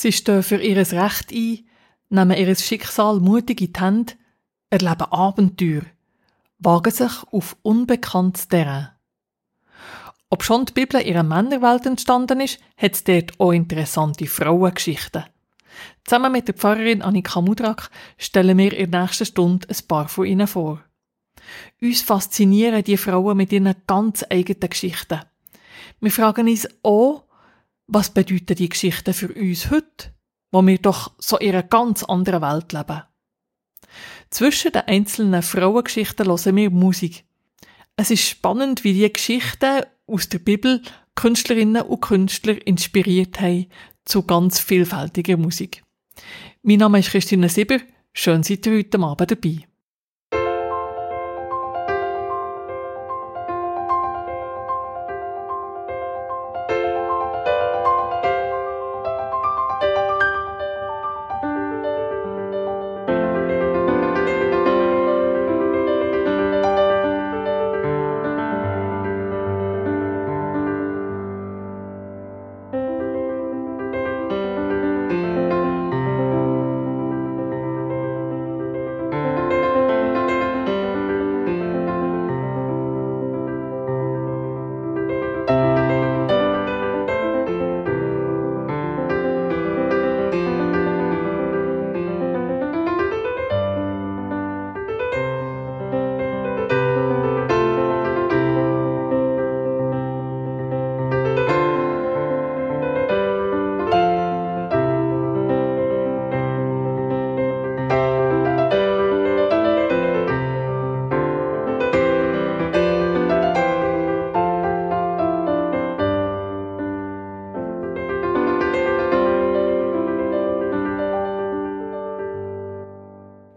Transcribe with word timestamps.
Sie 0.00 0.12
stehen 0.12 0.44
für 0.44 0.62
ihr 0.62 0.76
Recht 0.76 1.32
ein, 1.32 1.66
nehmen 2.08 2.38
ihr 2.38 2.54
Schicksal 2.54 3.18
mutig 3.18 3.60
in 3.60 3.72
die 3.72 3.80
Hände, 3.80 4.12
erleben 4.70 5.10
Abenteuer, 5.10 5.82
wagen 6.60 6.92
sich 6.92 7.10
auf 7.32 7.56
unbekanntes 7.62 8.46
Terrain. 8.46 8.90
Ob 10.30 10.44
schon 10.44 10.66
die 10.66 10.72
Bibel 10.72 11.00
in 11.00 11.08
ihrer 11.08 11.24
Männerwelt 11.24 11.84
entstanden 11.84 12.40
ist, 12.40 12.60
hat 12.76 12.92
es 12.92 13.02
dort 13.02 13.40
auch 13.40 13.50
interessante 13.50 14.28
Frauengeschichten. 14.28 15.24
Zusammen 16.04 16.30
mit 16.30 16.46
der 16.46 16.54
Pfarrerin 16.54 17.02
Annika 17.02 17.40
Mudrak 17.40 17.90
stellen 18.18 18.56
wir 18.56 18.72
in 18.74 18.92
der 18.92 19.02
nächsten 19.02 19.26
Stunde 19.26 19.66
ein 19.68 19.88
paar 19.88 20.06
von 20.06 20.26
ihnen 20.26 20.46
vor. 20.46 20.80
Uns 21.82 22.02
faszinieren 22.02 22.84
die 22.84 22.98
Frauen 22.98 23.36
mit 23.36 23.52
ihren 23.52 23.74
ganz 23.88 24.24
eigenen 24.30 24.70
Geschichten. 24.70 25.22
Wir 26.00 26.12
fragen 26.12 26.46
uns 26.46 26.68
auch, 26.84 27.24
was 27.88 28.10
bedeuten 28.10 28.54
die 28.54 28.68
Geschichten 28.68 29.14
für 29.14 29.32
uns 29.32 29.70
heute, 29.70 30.14
wo 30.52 30.64
wir 30.64 30.78
doch 30.78 31.12
so 31.18 31.38
in 31.38 31.50
einer 31.50 31.62
ganz 31.62 32.04
anderen 32.04 32.42
Welt 32.42 32.72
leben. 32.72 33.02
Zwischen 34.30 34.72
den 34.72 34.82
einzelnen 34.82 35.42
Frauengeschichten 35.42 36.26
hören 36.26 36.56
wir 36.56 36.70
Musik. 36.70 37.24
Es 37.96 38.10
ist 38.10 38.28
spannend, 38.28 38.84
wie 38.84 38.92
die 38.92 39.12
Geschichten 39.12 39.82
aus 40.06 40.28
der 40.28 40.38
Bibel 40.38 40.82
Künstlerinnen 41.14 41.82
und 41.82 42.00
Künstler 42.00 42.64
inspiriert 42.66 43.40
haben 43.40 43.66
zu 44.04 44.22
ganz 44.22 44.60
vielfältiger 44.60 45.36
Musik. 45.36 45.82
Mein 46.62 46.78
Name 46.78 47.00
ist 47.00 47.10
Christine 47.10 47.48
Sieber. 47.48 47.78
Schön 48.12 48.42
seid 48.42 48.66
ihr 48.66 48.78
heute 48.78 49.00
Abend 49.00 49.30
dabei. 49.30 49.67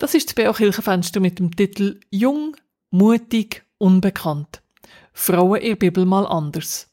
Das 0.01 0.15
ist 0.15 0.29
das 0.29 0.33
BO 0.33 0.51
Kirchenfenster 0.51 1.19
mit 1.19 1.37
dem 1.37 1.55
Titel 1.55 1.99
Jung, 2.09 2.57
mutig, 2.89 3.63
unbekannt. 3.77 4.63
Frauen 5.13 5.61
der 5.61 5.75
Bibel 5.75 6.07
mal 6.07 6.25
anders. 6.25 6.89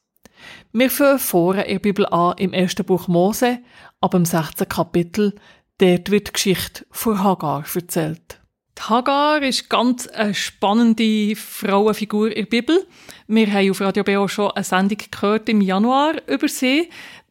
Wir 0.72 0.90
fangen 0.90 1.18
vorne 1.18 1.62
in 1.62 1.76
der 1.76 1.78
Bibel 1.78 2.04
an 2.04 2.36
im 2.36 2.52
ersten 2.52 2.84
Buch 2.84 3.08
Mose, 3.08 3.60
ab 4.02 4.10
dem 4.10 4.26
16. 4.26 4.68
Kapitel. 4.68 5.34
Dort 5.78 6.10
wird 6.10 6.28
die 6.28 6.32
Geschichte 6.34 6.84
von 6.90 7.24
Hagar 7.24 7.64
erzählt. 7.74 8.42
Die 8.76 8.82
Hagar 8.82 9.40
ist 9.40 9.70
ganz 9.70 10.06
eine 10.08 10.34
spannende 10.34 11.34
Frauenfigur 11.34 12.28
in 12.28 12.44
der 12.44 12.50
Bibel. 12.50 12.86
Wir 13.26 13.50
haben 13.50 13.70
auf 13.70 13.80
Radio 13.80 14.04
BO 14.04 14.28
schon 14.28 14.50
eine 14.50 14.64
Sendung 14.64 14.98
gehört 15.10 15.48
im 15.48 15.62
Januar 15.62 16.16
über 16.28 16.46
sie, 16.46 16.90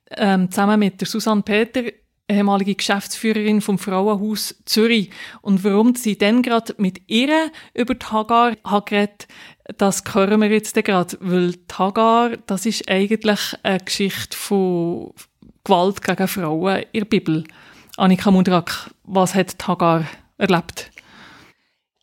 ähm, 0.10 0.50
zusammen 0.50 0.80
mit 0.80 1.00
der 1.02 1.08
Susanne 1.08 1.44
Peter 1.44 1.84
ehemalige 2.28 2.76
Geschäftsführerin 2.76 3.62
vom 3.62 3.80
Frauenhaus 3.80 4.56
Zürich. 4.66 5.10
Und 5.42 5.64
warum 5.64 5.96
sie 5.96 6.18
dann 6.18 6.42
gerade 6.42 6.76
mit 6.78 7.02
ihr 7.08 7.52
über 7.74 7.96
die 7.96 8.06
Hagar 8.06 8.58
hat 8.64 8.86
geredet, 8.88 9.28
das 9.78 10.04
hören 10.14 10.42
wir 10.42 10.50
jetzt 10.50 10.76
gerade, 10.76 11.18
weil 11.20 11.54
die 11.54 11.74
Hagar, 11.78 12.38
das 12.48 12.66
ist 12.66 12.90
eigentlich 12.90 13.40
eine 13.64 13.80
Geschichte 13.80 14.38
von 14.38 15.14
Gewalt 15.64 16.02
gegen 16.02 16.28
Frauen 16.28 16.84
in 16.92 17.02
der 17.02 17.06
Bibel. 17.06 17.44
Annika 17.98 18.32
Mundrak, 18.32 18.92
was 19.04 19.36
hat 19.36 19.62
die 19.62 19.66
Hagar 19.66 20.06
erlebt? 20.38 20.92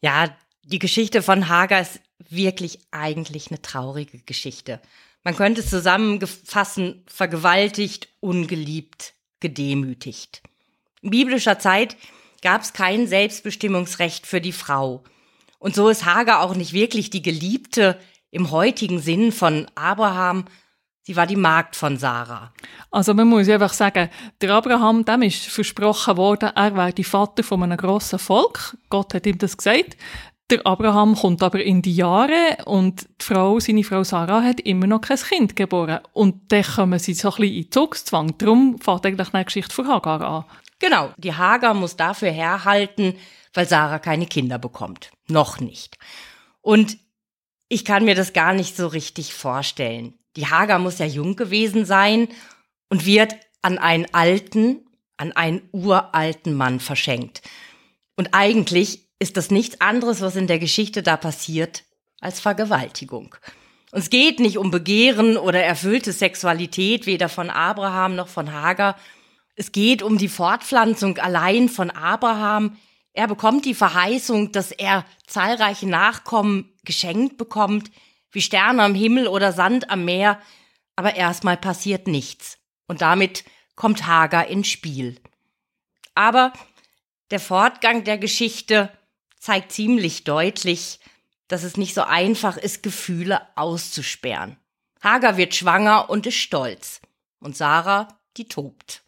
Ja, 0.01 0.35
die 0.65 0.79
Geschichte 0.79 1.23
von 1.23 1.49
Hagar 1.49 1.81
ist 1.81 2.01
wirklich 2.29 2.79
eigentlich 2.91 3.51
eine 3.51 3.63
traurige 3.63 4.19
Geschichte. 4.19 4.81
Man 5.23 5.37
könnte 5.37 5.63
es 5.63 5.71
zusammenfassen, 5.71 7.03
vergewaltigt, 7.07 8.09
ungeliebt, 8.21 9.15
gedemütigt. 9.45 10.43
In 11.03 11.11
biblischer 11.11 11.59
Zeit 11.59 11.97
gab 12.41 12.63
es 12.63 12.73
kein 12.73 13.07
Selbstbestimmungsrecht 13.07 14.27
für 14.27 14.41
die 14.41 14.53
Frau. 14.53 15.05
Und 15.59 15.75
so 15.75 15.91
ist 15.91 16.07
Hagar 16.07 16.41
auch 16.41 16.55
nicht 16.55 16.73
wirklich 16.73 17.11
die 17.11 17.23
Geliebte 17.23 18.01
im 18.31 18.51
heutigen 18.51 19.01
Sinn 19.01 19.33
von 19.33 19.67
Abraham, 19.75 20.47
Sie 21.07 21.17
war 21.17 21.27
die 21.27 21.37
Magd 21.37 21.77
von 21.77 21.99
Sarah. 21.99 22.51
Also 22.91 23.13
man 23.13 23.29
muss 23.29 23.47
einfach 23.51 23.75
sagen, 23.75 24.09
der 24.41 24.51
Abraham, 24.53 25.05
dem 25.05 25.21
ist 25.21 25.45
versprochen 25.45 26.17
worden, 26.17 26.51
er 26.55 26.75
wäre 26.75 26.95
die 26.95 27.05
Vater 27.05 27.43
von 27.43 27.63
einem 27.63 27.77
grossen 27.77 28.19
Volk. 28.19 28.75
Gott 28.89 29.13
hat 29.13 29.27
ihm 29.27 29.37
das 29.37 29.55
gesagt. 29.55 29.99
Der 30.51 30.67
Abraham 30.67 31.15
kommt 31.15 31.43
aber 31.43 31.63
in 31.63 31.81
die 31.81 31.95
Jahre 31.95 32.59
und 32.67 33.09
die 33.21 33.25
Frau, 33.25 33.59
seine 33.61 33.83
Frau 33.83 34.05
Sarah 34.05 34.43
hat 34.43 34.61
immer 34.61 34.87
noch 34.87 35.01
kein 35.01 35.17
Kind 35.17 35.57
geboren. 35.57 36.01
Und 36.13 36.53
dann 36.53 36.63
kommen 36.63 36.99
sie 36.99 37.15
so 37.15 37.31
ein 37.31 37.37
bisschen 37.37 37.57
in 37.57 37.71
Zugzwang. 37.71 38.37
Darum 38.37 38.79
fängt 38.79 39.07
eigentlich 39.07 39.33
eine 39.33 39.45
Geschichte 39.47 39.75
von 39.75 39.89
Hagar 39.89 40.21
an. 40.21 40.45
Genau, 40.79 41.13
die 41.17 41.33
Hagar 41.33 41.73
muss 41.73 41.97
dafür 41.97 42.31
herhalten, 42.31 43.15
weil 43.55 43.67
Sarah 43.67 43.99
keine 43.99 44.27
Kinder 44.27 44.59
bekommt. 44.59 45.13
Noch 45.29 45.61
nicht. 45.61 45.97
Und 46.61 46.99
ich 47.69 47.87
kann 47.87 48.05
mir 48.05 48.15
das 48.15 48.35
gar 48.35 48.53
nicht 48.53 48.77
so 48.77 48.89
richtig 48.89 49.33
vorstellen. 49.33 50.13
Die 50.37 50.47
Hagar 50.47 50.79
muss 50.79 50.99
ja 50.99 51.07
jung 51.07 51.37
gewesen 51.37 51.87
sein 51.87 52.29
und 52.91 53.07
wird 53.07 53.35
an 53.63 53.79
einen 53.79 54.13
alten, 54.13 54.85
an 55.17 55.33
einen 55.33 55.63
uralten 55.73 56.55
Mann 56.55 56.81
verschenkt. 56.81 57.41
Und 58.17 58.35
eigentlich 58.35 59.04
ist 59.19 59.37
das 59.37 59.51
nichts 59.51 59.81
anderes, 59.81 60.21
was 60.21 60.37
in 60.37 60.47
der 60.47 60.59
Geschichte 60.59 61.03
da 61.03 61.17
passiert, 61.17 61.85
als 62.21 62.41
Vergewaltigung. 62.41 63.35
Und 63.93 64.01
es 64.01 64.11
geht 64.11 64.41
nicht 64.41 64.59
um 64.59 64.71
Begehren 64.71 65.37
oder 65.37 65.63
erfüllte 65.63 66.13
Sexualität, 66.13 67.07
weder 67.07 67.29
von 67.29 67.49
Abraham 67.49 68.17
noch 68.17 68.29
von 68.29 68.53
Hagar. 68.53 68.97
Es 69.55 69.71
geht 69.71 70.03
um 70.03 70.19
die 70.19 70.29
Fortpflanzung 70.29 71.19
allein 71.19 71.69
von 71.69 71.91
Abraham. 71.91 72.77
Er 73.13 73.29
bekommt 73.29 73.65
die 73.65 73.75
Verheißung, 73.75 74.51
dass 74.51 74.73
er 74.73 75.05
zahlreiche 75.29 75.89
Nachkommen 75.89 76.73
geschenkt 76.85 77.39
bekommt, 77.39 77.93
wie 78.33 78.43
Sterne 78.43 78.83
am 78.83 78.97
Himmel 78.97 79.29
oder 79.29 79.53
Sand 79.53 79.91
am 79.91 80.05
Meer. 80.05 80.41
Aber 80.97 81.15
erstmal 81.15 81.57
passiert 81.57 82.09
nichts. 82.09 82.59
Und 82.89 83.01
damit 83.01 83.45
kommt 83.77 84.07
Hagar 84.07 84.49
ins 84.49 84.67
Spiel. 84.67 85.21
Aber 86.17 86.53
der 87.31 87.41
Fortgang 87.41 88.03
der 88.03 88.19
Geschichte 88.19 88.91
zeigt 89.45 89.73
ziemlich 89.73 90.25
deutlich, 90.25 91.01
dass 91.49 91.65
es 91.65 91.77
nicht 91.77 91.93
so 91.95 92.03
einfach 92.03 92.57
ist, 92.57 92.83
Gefühle 92.83 93.43
auszusperren. 93.57 94.57
Hagar 95.03 95.37
wird 95.37 95.55
schwanger 95.55 96.09
und 96.09 96.27
ist 96.27 96.39
stolz. 96.39 97.03
Und 97.41 97.55
Sarah, 97.55 98.09
die 98.39 98.49
tobt. 98.49 99.03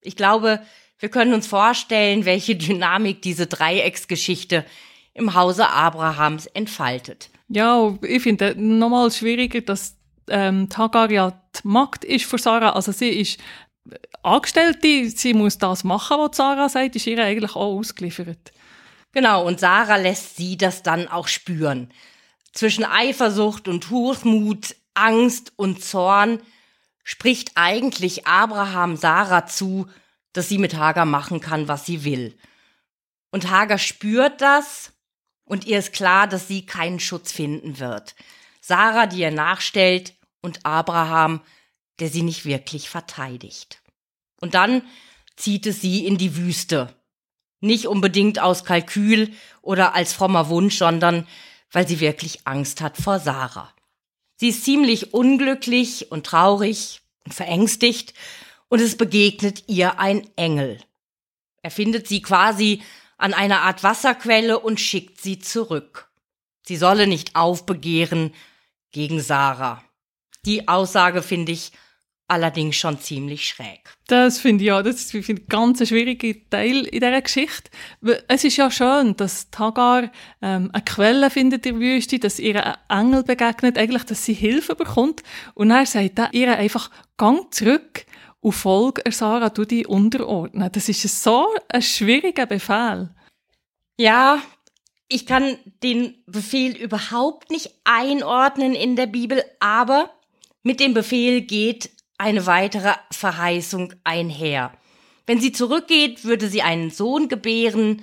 Ich 0.00 0.16
glaube, 0.16 0.62
wir 0.98 1.10
können 1.10 1.34
uns 1.34 1.46
vorstellen, 1.46 2.24
welche 2.24 2.56
Dynamik 2.56 3.20
diese 3.20 3.46
Dreiecksgeschichte 3.46 4.64
im 5.12 5.34
Hause 5.34 5.68
Abrahams 5.68 6.46
entfaltet. 6.46 7.28
Ja, 7.48 7.94
ich 8.00 8.22
finde 8.22 8.54
nochmal 8.56 9.10
schwieriger, 9.10 9.60
dass 9.60 9.98
ähm, 10.30 10.66
Hagar 10.74 11.10
ja 11.10 11.30
die 11.30 11.68
Magd 11.68 12.06
ist 12.06 12.24
für 12.24 12.38
Sarah. 12.38 12.70
Also 12.70 12.92
sie 12.92 13.10
ist 13.10 13.38
Angestellte, 14.22 15.10
sie 15.10 15.34
muss 15.34 15.58
das 15.58 15.84
machen, 15.84 16.16
was 16.20 16.38
Sarah 16.38 16.70
sagt, 16.70 16.96
ist 16.96 17.06
ihr 17.06 17.22
eigentlich 17.22 17.50
auch 17.50 17.76
ausgeliefert. 17.76 18.52
Genau, 19.12 19.46
und 19.46 19.60
Sarah 19.60 19.96
lässt 19.96 20.36
sie 20.36 20.56
das 20.56 20.82
dann 20.82 21.08
auch 21.08 21.28
spüren. 21.28 21.92
Zwischen 22.52 22.84
Eifersucht 22.84 23.68
und 23.68 23.90
Hochmut, 23.90 24.76
Angst 24.94 25.52
und 25.56 25.84
Zorn 25.84 26.40
spricht 27.04 27.52
eigentlich 27.54 28.26
Abraham 28.26 28.96
Sarah 28.96 29.46
zu, 29.46 29.88
dass 30.32 30.48
sie 30.48 30.58
mit 30.58 30.74
Hagar 30.74 31.04
machen 31.04 31.40
kann, 31.40 31.68
was 31.68 31.86
sie 31.86 32.04
will. 32.04 32.36
Und 33.30 33.50
Hagar 33.50 33.78
spürt 33.78 34.40
das 34.40 34.92
und 35.44 35.64
ihr 35.66 35.78
ist 35.78 35.92
klar, 35.92 36.26
dass 36.26 36.48
sie 36.48 36.64
keinen 36.64 37.00
Schutz 37.00 37.32
finden 37.32 37.78
wird. 37.78 38.14
Sarah, 38.60 39.06
die 39.06 39.20
ihr 39.20 39.30
nachstellt, 39.30 40.14
und 40.42 40.66
Abraham, 40.66 41.40
der 42.00 42.08
sie 42.08 42.22
nicht 42.22 42.44
wirklich 42.44 42.90
verteidigt. 42.90 43.80
Und 44.40 44.54
dann 44.54 44.82
zieht 45.36 45.66
es 45.66 45.80
sie 45.80 46.04
in 46.04 46.18
die 46.18 46.36
Wüste. 46.36 46.94
Nicht 47.62 47.86
unbedingt 47.86 48.40
aus 48.40 48.64
Kalkül 48.64 49.32
oder 49.62 49.94
als 49.94 50.12
frommer 50.12 50.48
Wunsch, 50.48 50.76
sondern 50.76 51.26
weil 51.70 51.88
sie 51.88 52.00
wirklich 52.00 52.40
Angst 52.44 52.80
hat 52.80 52.96
vor 52.96 53.18
Sarah. 53.18 53.72
Sie 54.36 54.48
ist 54.48 54.64
ziemlich 54.64 55.14
unglücklich 55.14 56.10
und 56.10 56.26
traurig 56.26 57.00
und 57.24 57.32
verängstigt 57.32 58.14
und 58.68 58.80
es 58.80 58.96
begegnet 58.96 59.64
ihr 59.68 60.00
ein 60.00 60.28
Engel. 60.36 60.78
Er 61.62 61.70
findet 61.70 62.08
sie 62.08 62.20
quasi 62.20 62.82
an 63.16 63.32
einer 63.32 63.60
Art 63.60 63.84
Wasserquelle 63.84 64.58
und 64.58 64.80
schickt 64.80 65.20
sie 65.20 65.38
zurück. 65.38 66.10
Sie 66.66 66.76
solle 66.76 67.06
nicht 67.06 67.36
aufbegehren 67.36 68.34
gegen 68.90 69.20
Sarah. 69.20 69.84
Die 70.44 70.66
Aussage 70.66 71.22
finde 71.22 71.52
ich 71.52 71.70
allerdings 72.32 72.76
schon 72.76 72.98
ziemlich 72.98 73.46
schräg. 73.46 73.80
Das 74.06 74.38
finde 74.38 74.64
ich 74.64 74.68
ja, 74.68 74.82
das 74.82 75.12
ist 75.12 75.28
ein 75.28 75.46
ganz 75.48 75.86
schwieriger 75.86 76.32
Teil 76.48 76.86
in 76.86 77.00
dieser 77.00 77.20
Geschichte. 77.20 77.70
Es 78.26 78.42
ist 78.42 78.56
ja 78.56 78.70
schön, 78.70 79.14
dass 79.16 79.50
Tagar 79.50 80.10
ähm, 80.40 80.70
eine 80.72 80.82
Quelle 80.82 81.28
findet 81.28 81.66
in 81.66 81.78
der 81.78 81.80
Wüste, 81.80 82.18
dass 82.18 82.38
ihr 82.38 82.64
ein 82.88 83.06
Engel 83.06 83.22
begegnet, 83.22 83.76
eigentlich, 83.76 84.04
dass 84.04 84.24
sie 84.24 84.32
Hilfe 84.32 84.74
bekommt. 84.74 85.22
Und 85.52 85.70
er 85.70 85.84
sagt 85.84 86.18
er 86.18 86.32
ihr 86.32 86.56
einfach, 86.56 86.90
gang 87.18 87.52
zurück 87.52 88.06
und 88.40 88.52
folge 88.52 89.02
Sarah, 89.12 89.50
du 89.50 89.66
dich 89.66 89.86
unterordnen. 89.86 90.70
Das 90.72 90.88
ist 90.88 91.22
so 91.22 91.46
ein 91.68 91.82
schwieriger 91.82 92.46
Befehl. 92.46 93.10
Ja, 93.98 94.42
ich 95.08 95.26
kann 95.26 95.58
den 95.82 96.16
Befehl 96.24 96.74
überhaupt 96.76 97.50
nicht 97.50 97.74
einordnen 97.84 98.74
in 98.74 98.96
der 98.96 99.06
Bibel, 99.06 99.44
aber 99.60 100.08
mit 100.62 100.80
dem 100.80 100.94
Befehl 100.94 101.42
geht 101.42 101.90
eine 102.22 102.46
weitere 102.46 102.94
Verheißung 103.10 103.94
einher. 104.04 104.72
Wenn 105.26 105.40
sie 105.40 105.50
zurückgeht, 105.50 106.24
würde 106.24 106.48
sie 106.48 106.62
einen 106.62 106.90
Sohn 106.90 107.28
gebären 107.28 108.02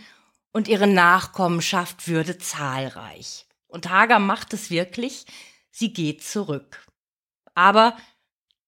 und 0.51 0.67
ihre 0.67 0.87
Nachkommenschaft 0.87 2.09
würde 2.09 2.37
zahlreich. 2.37 3.45
Und 3.67 3.89
Hagar 3.89 4.19
macht 4.19 4.53
es 4.53 4.69
wirklich, 4.69 5.25
sie 5.71 5.93
geht 5.93 6.21
zurück. 6.21 6.85
Aber 7.55 7.95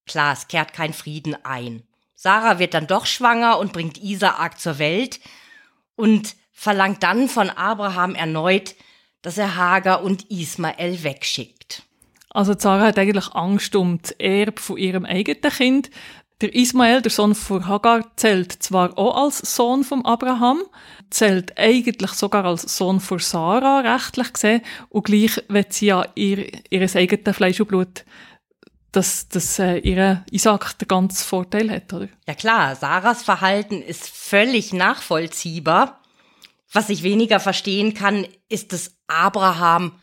klar, 0.06 0.32
es 0.34 0.48
kehrt 0.48 0.72
kein 0.72 0.94
Frieden 0.94 1.36
ein. 1.44 1.84
Sarah 2.16 2.58
wird 2.58 2.74
dann 2.74 2.88
doch 2.88 3.06
schwanger 3.06 3.60
und 3.60 3.74
bringt 3.74 3.98
Isaak 3.98 4.58
zur 4.58 4.80
Welt 4.80 5.20
und 5.96 6.36
verlangt 6.54 7.04
dann 7.04 7.28
von 7.28 7.50
Abraham 7.50 8.16
erneut, 8.16 8.76
dass 9.22 9.38
er 9.38 9.56
Hagar 9.58 10.02
und 10.04 10.32
Ismael 10.32 11.04
wegschickt. 11.04 11.84
Also 12.34 12.56
Sarah 12.58 12.88
hat 12.88 12.98
eigentlich 12.98 13.34
Angst 13.34 13.76
um 13.76 14.02
das 14.02 14.12
Erbe 14.12 14.62
von 14.62 14.78
ihrem 14.78 15.06
eigenen 15.06 15.52
Kind. 15.52 15.92
Der 16.42 16.56
Ismael, 16.56 17.02
der 17.02 17.12
Sohn 17.12 17.36
von 17.36 17.68
Hagar, 17.68 18.06
zählt 18.16 18.52
zwar 18.52 18.98
auch 18.98 19.26
als 19.26 19.40
Sohn 19.56 19.84
von 19.84 20.06
Abraham, 20.06 20.64
zählt 21.12 21.58
eigentlich 21.60 22.12
sogar 22.12 22.46
als 22.46 22.64
Sohn 22.78 23.00
von 23.00 23.20
Sarah, 23.20 23.82
rechtlich 23.82 24.34
gesehen, 24.34 24.62
und 24.90 25.06
gleich 25.06 25.44
wird 25.50 25.74
sie 25.74 25.88
ja 25.88 26.06
ihr, 26.16 26.48
ihres 26.72 26.96
eigenen 26.96 27.34
Fleisch 27.34 27.60
und 27.60 27.68
Blut 27.68 28.06
dass, 28.92 29.30
dass 29.30 29.58
äh, 29.60 29.78
ihre 29.78 30.26
Isaac 30.32 30.78
den 30.80 30.88
ganzen 30.88 31.24
Vorteil 31.24 31.72
hat, 31.72 31.94
oder? 31.94 32.10
Ja 32.28 32.34
klar, 32.34 32.76
Sarahs 32.76 33.24
Verhalten 33.24 33.82
ist 33.82 34.10
völlig 34.10 34.74
nachvollziehbar. 34.74 36.02
Was 36.74 36.90
ich 36.90 37.04
weniger 37.04 37.40
verstehen 37.40 37.94
kann, 37.94 38.28
ist, 38.50 38.74
dass 38.74 38.96
Abraham 39.08 39.94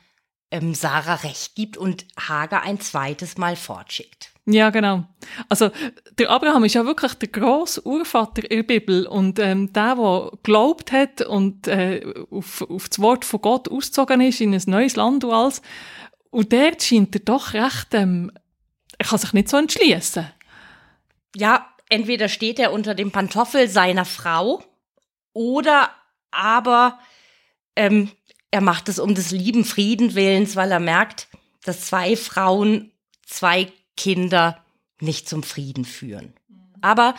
ähm, 0.50 0.75
Sarah 0.75 1.17
recht 1.17 1.55
gibt 1.55 1.77
und 1.77 2.06
Hagar 2.17 2.62
ein 2.62 2.81
zweites 2.81 3.39
Mal 3.39 3.56
fortschickt. 3.56 4.33
Ja, 4.50 4.71
genau. 4.71 5.05
Also 5.50 5.71
der 6.19 6.31
Abraham 6.31 6.65
ist 6.65 6.75
ja 6.75 6.87
wirklich 6.87 7.12
der 7.15 7.29
grosse 7.29 7.85
Urvater 7.87 8.50
in 8.50 8.56
der 8.56 8.62
Bibel 8.62 9.06
und 9.06 9.39
ähm, 9.39 9.73
der, 9.75 9.95
der 9.95 10.31
glaubt 10.43 10.91
hat 10.91 11.21
und 11.21 11.69
äh, 11.69 12.03
auf, 12.31 12.62
auf 12.62 12.89
das 12.89 12.99
Wort 12.99 13.27
von 13.27 13.43
Gott 13.43 13.69
ausgezogen 13.69 14.23
ist 14.23 14.41
in 14.41 14.55
ein 14.55 14.62
neues 14.67 14.97
Land 14.97 15.25
und 15.25 15.33
alles. 15.33 15.61
Und 16.31 16.53
der 16.53 16.73
scheint 16.81 17.15
er 17.15 17.21
doch 17.21 17.53
recht, 17.53 17.93
ähm, 17.93 18.33
er 18.97 19.06
kann 19.06 19.19
sich 19.19 19.35
nicht 19.35 19.51
so 19.51 19.59
entschließen. 19.59 20.27
Ja, 21.37 21.67
entweder 21.91 22.29
steht 22.29 22.59
er 22.59 22.73
unter 22.73 22.94
dem 22.94 23.11
Pantoffel 23.11 23.69
seiner 23.69 24.06
Frau 24.06 24.62
oder 25.35 25.91
aber 26.31 26.99
ähm, 27.77 28.11
er 28.50 28.61
macht 28.61 28.89
es 28.89 28.99
um 28.99 29.15
des 29.15 29.31
lieben 29.31 29.65
Frieden 29.65 30.15
willens, 30.15 30.56
weil 30.56 30.73
er 30.73 30.81
merkt, 30.81 31.29
dass 31.65 31.87
zwei 31.87 32.17
Frauen, 32.17 32.93
zwei 33.27 33.71
Kinder 33.97 34.65
nicht 35.00 35.29
zum 35.29 35.43
Frieden 35.43 35.85
führen. 35.85 36.33
Aber 36.81 37.15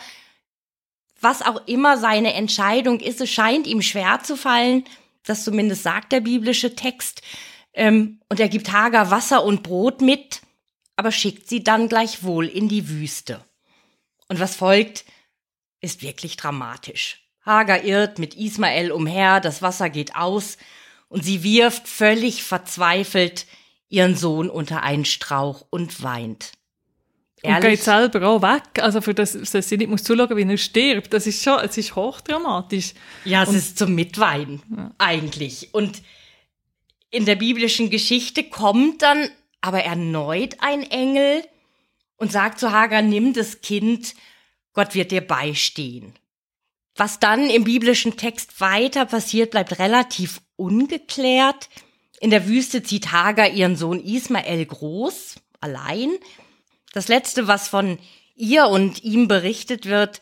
was 1.20 1.42
auch 1.42 1.66
immer 1.66 1.98
seine 1.98 2.32
Entscheidung 2.32 3.00
ist, 3.00 3.20
es 3.20 3.30
scheint 3.30 3.66
ihm 3.66 3.82
schwer 3.82 4.20
zu 4.22 4.36
fallen, 4.36 4.84
das 5.24 5.44
zumindest 5.44 5.82
sagt 5.82 6.12
der 6.12 6.20
biblische 6.20 6.74
Text. 6.74 7.22
Ähm, 7.74 8.20
und 8.28 8.40
er 8.40 8.48
gibt 8.48 8.72
Hagar 8.72 9.10
Wasser 9.10 9.44
und 9.44 9.62
Brot 9.62 10.00
mit, 10.00 10.40
aber 10.96 11.12
schickt 11.12 11.48
sie 11.48 11.62
dann 11.62 11.88
gleichwohl 11.88 12.46
in 12.46 12.68
die 12.68 12.88
Wüste. 12.88 13.44
Und 14.28 14.40
was 14.40 14.56
folgt, 14.56 15.04
ist 15.80 16.02
wirklich 16.02 16.36
dramatisch. 16.36 17.22
Hagar 17.42 17.84
irrt 17.84 18.18
mit 18.18 18.34
Ismael 18.34 18.90
umher, 18.92 19.40
das 19.40 19.62
Wasser 19.62 19.90
geht 19.90 20.14
aus, 20.14 20.56
und 21.10 21.24
sie 21.24 21.42
wirft 21.42 21.88
völlig 21.88 22.42
verzweifelt 22.42 23.46
ihren 23.88 24.16
Sohn 24.16 24.48
unter 24.48 24.82
einen 24.82 25.04
Strauch 25.04 25.66
und 25.68 26.02
weint. 26.02 26.52
Ehrlich? 27.42 27.56
Und 27.56 27.70
geht 27.70 27.82
selber 27.82 28.28
auch 28.28 28.42
weg. 28.42 28.82
Also 28.82 29.00
für 29.00 29.12
das, 29.12 29.32
dass 29.32 29.68
sie 29.68 29.76
nicht 29.76 29.90
muss 29.90 30.04
zuschauen, 30.04 30.36
wie 30.36 30.48
er 30.48 30.56
stirbt. 30.56 31.12
Das 31.12 31.26
ist 31.26 31.42
schon, 31.42 31.58
es 31.58 31.76
ist 31.76 31.96
hochdramatisch. 31.96 32.94
Ja, 33.24 33.42
es 33.42 33.48
und, 33.48 33.56
ist 33.56 33.76
zum 33.76 33.94
Mitweinen. 33.94 34.62
Ja. 34.74 34.90
Eigentlich. 34.98 35.74
Und 35.74 36.00
in 37.10 37.24
der 37.24 37.36
biblischen 37.36 37.90
Geschichte 37.90 38.44
kommt 38.44 39.02
dann 39.02 39.28
aber 39.60 39.82
erneut 39.82 40.56
ein 40.60 40.88
Engel 40.90 41.42
und 42.16 42.30
sagt 42.30 42.60
zu 42.60 42.70
Hagar, 42.70 43.02
nimm 43.02 43.32
das 43.32 43.62
Kind, 43.62 44.14
Gott 44.74 44.94
wird 44.94 45.10
dir 45.10 45.22
beistehen. 45.22 46.14
Was 46.96 47.18
dann 47.18 47.48
im 47.48 47.64
biblischen 47.64 48.16
Text 48.16 48.60
weiter 48.60 49.06
passiert, 49.06 49.52
bleibt 49.52 49.78
relativ 49.78 50.40
ungeklärt. 50.56 51.68
In 52.20 52.30
der 52.30 52.46
Wüste 52.46 52.82
zieht 52.82 53.12
Hagar 53.12 53.48
ihren 53.48 53.76
Sohn 53.76 54.00
Ismael 54.00 54.66
groß, 54.66 55.36
allein. 55.60 56.10
Das 56.92 57.08
letzte, 57.08 57.46
was 57.46 57.68
von 57.68 57.98
ihr 58.34 58.66
und 58.66 59.02
ihm 59.02 59.28
berichtet 59.28 59.86
wird, 59.86 60.20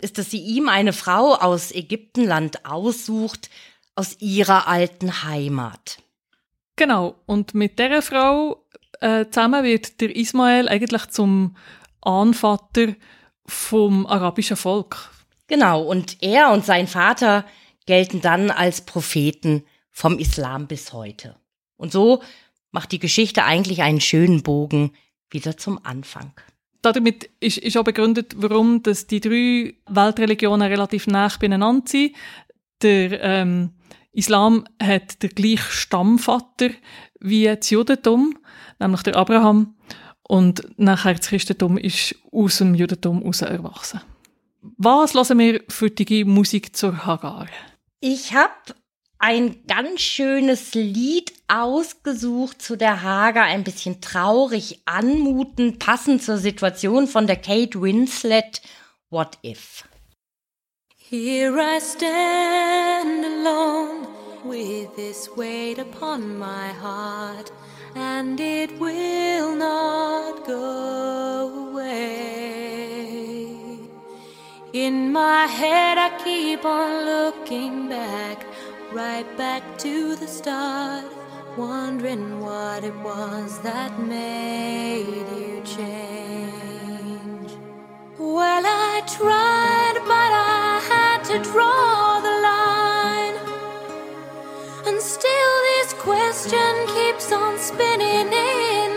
ist, 0.00 0.18
dass 0.18 0.30
sie 0.30 0.40
ihm 0.40 0.68
eine 0.68 0.92
Frau 0.92 1.34
aus 1.34 1.72
Ägyptenland 1.72 2.64
aussucht, 2.66 3.50
aus 3.94 4.20
ihrer 4.20 4.68
alten 4.68 5.24
Heimat. 5.24 5.98
Genau, 6.76 7.16
und 7.26 7.54
mit 7.54 7.78
der 7.78 8.02
Frau 8.02 8.66
äh, 9.00 9.26
zusammen 9.30 9.64
wird 9.64 10.00
der 10.00 10.14
Ismael 10.14 10.68
eigentlich 10.68 11.06
zum 11.06 11.56
Ahnvater 12.02 12.94
vom 13.46 14.06
arabischen 14.06 14.56
Volk, 14.56 15.10
Genau, 15.48 15.82
und 15.82 16.22
er 16.22 16.50
und 16.52 16.64
sein 16.64 16.86
Vater 16.86 17.44
gelten 17.86 18.20
dann 18.20 18.50
als 18.50 18.80
Propheten 18.80 19.64
vom 19.90 20.18
Islam 20.18 20.66
bis 20.66 20.92
heute. 20.92 21.36
Und 21.76 21.92
so 21.92 22.22
macht 22.72 22.92
die 22.92 22.98
Geschichte 22.98 23.44
eigentlich 23.44 23.82
einen 23.82 24.00
schönen 24.00 24.42
Bogen 24.42 24.92
wieder 25.30 25.56
zum 25.56 25.84
Anfang. 25.84 26.32
Damit 26.82 27.30
ist, 27.40 27.58
ist 27.58 27.76
auch 27.76 27.84
begründet, 27.84 28.34
warum 28.36 28.82
dass 28.82 29.06
die 29.06 29.20
drei 29.20 29.74
Weltreligionen 29.88 30.68
relativ 30.68 31.06
nah 31.06 31.28
beieinander 31.40 31.88
sind. 31.88 32.14
Der 32.82 33.22
ähm, 33.22 33.70
Islam 34.12 34.64
hat 34.82 35.22
den 35.22 35.30
gleichen 35.30 35.70
Stammvater 35.70 36.70
wie 37.20 37.44
das 37.44 37.70
Judentum, 37.70 38.38
nämlich 38.78 39.02
der 39.02 39.16
Abraham. 39.16 39.74
Und 40.22 40.66
nachher 40.76 41.14
das 41.14 41.28
Christentum 41.28 41.78
ist 41.78 42.14
aus 42.32 42.58
dem 42.58 42.74
Judentum 42.74 43.20
heraus 43.20 43.42
erwachsen. 43.42 44.00
Was 44.76 45.14
lassen 45.14 45.38
wir 45.38 45.62
für 45.68 45.90
die 45.90 46.24
Musik 46.24 46.76
zur 46.76 47.06
Hagar? 47.06 47.46
Ich 48.00 48.34
habe 48.34 48.74
ein 49.18 49.64
ganz 49.66 50.00
schönes 50.00 50.74
Lied 50.74 51.32
ausgesucht 51.48 52.60
zu 52.60 52.76
der 52.76 53.02
Hagar, 53.02 53.44
ein 53.44 53.64
bisschen 53.64 54.00
traurig 54.00 54.82
anmutend, 54.84 55.78
passend 55.78 56.22
zur 56.22 56.38
Situation 56.38 57.06
von 57.06 57.26
der 57.26 57.36
Kate 57.36 57.80
Winslet. 57.80 58.62
What 59.10 59.38
if? 59.42 59.84
Here 60.96 61.56
I 61.56 61.80
stand 61.80 63.24
alone 63.24 64.08
with 64.44 64.94
this 64.96 65.30
weight 65.36 65.78
upon 65.78 66.38
my 66.38 66.72
heart, 66.82 67.52
and 67.94 68.38
it 68.40 68.78
will 68.80 69.54
not 69.54 70.44
go 70.44 70.95
In 74.86 75.10
my 75.10 75.46
head, 75.46 75.98
I 75.98 76.10
keep 76.22 76.64
on 76.64 77.06
looking 77.06 77.88
back, 77.88 78.46
right 78.92 79.26
back 79.36 79.64
to 79.78 80.14
the 80.14 80.28
start, 80.28 81.04
wondering 81.58 82.38
what 82.40 82.84
it 82.84 82.94
was 83.00 83.58
that 83.62 83.98
made 83.98 85.26
you 85.40 85.60
change. 85.76 87.50
Well, 88.16 88.62
I 88.64 89.02
tried, 89.18 89.96
but 90.12 90.32
I 90.62 90.80
had 90.92 91.24
to 91.30 91.36
draw 91.50 92.20
the 92.28 92.36
line. 92.48 93.36
And 94.86 95.02
still, 95.02 95.54
this 95.70 95.94
question 95.94 96.72
keeps 96.94 97.32
on 97.32 97.58
spinning 97.58 98.32
in 98.32 98.95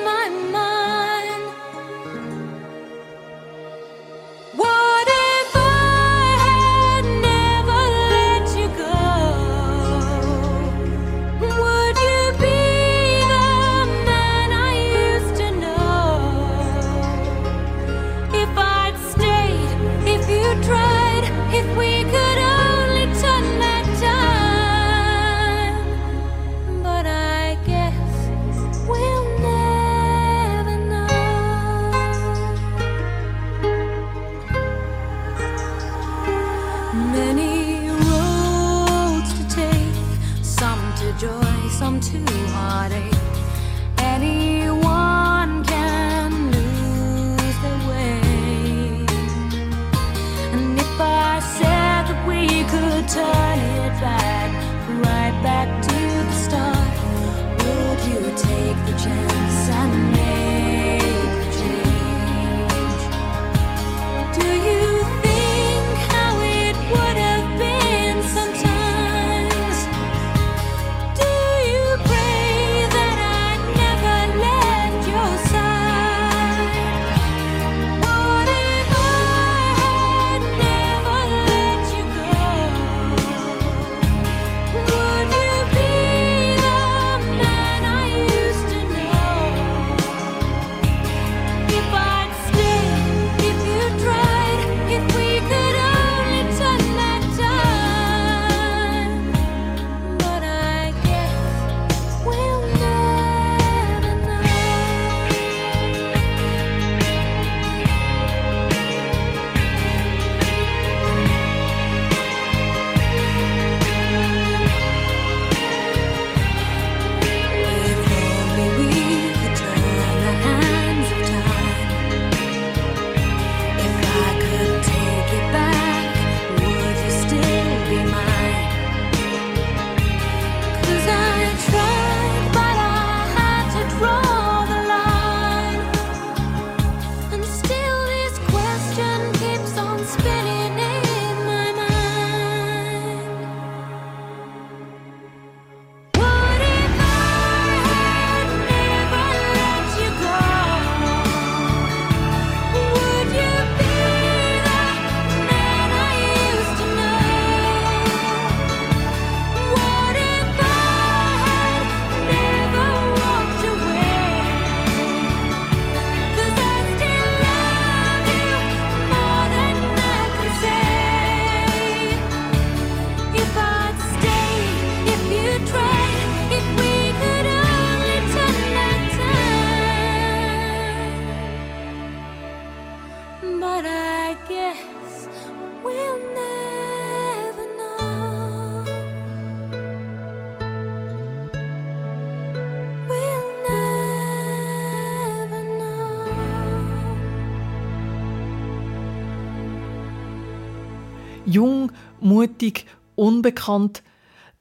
unbekannt. 203.40 204.04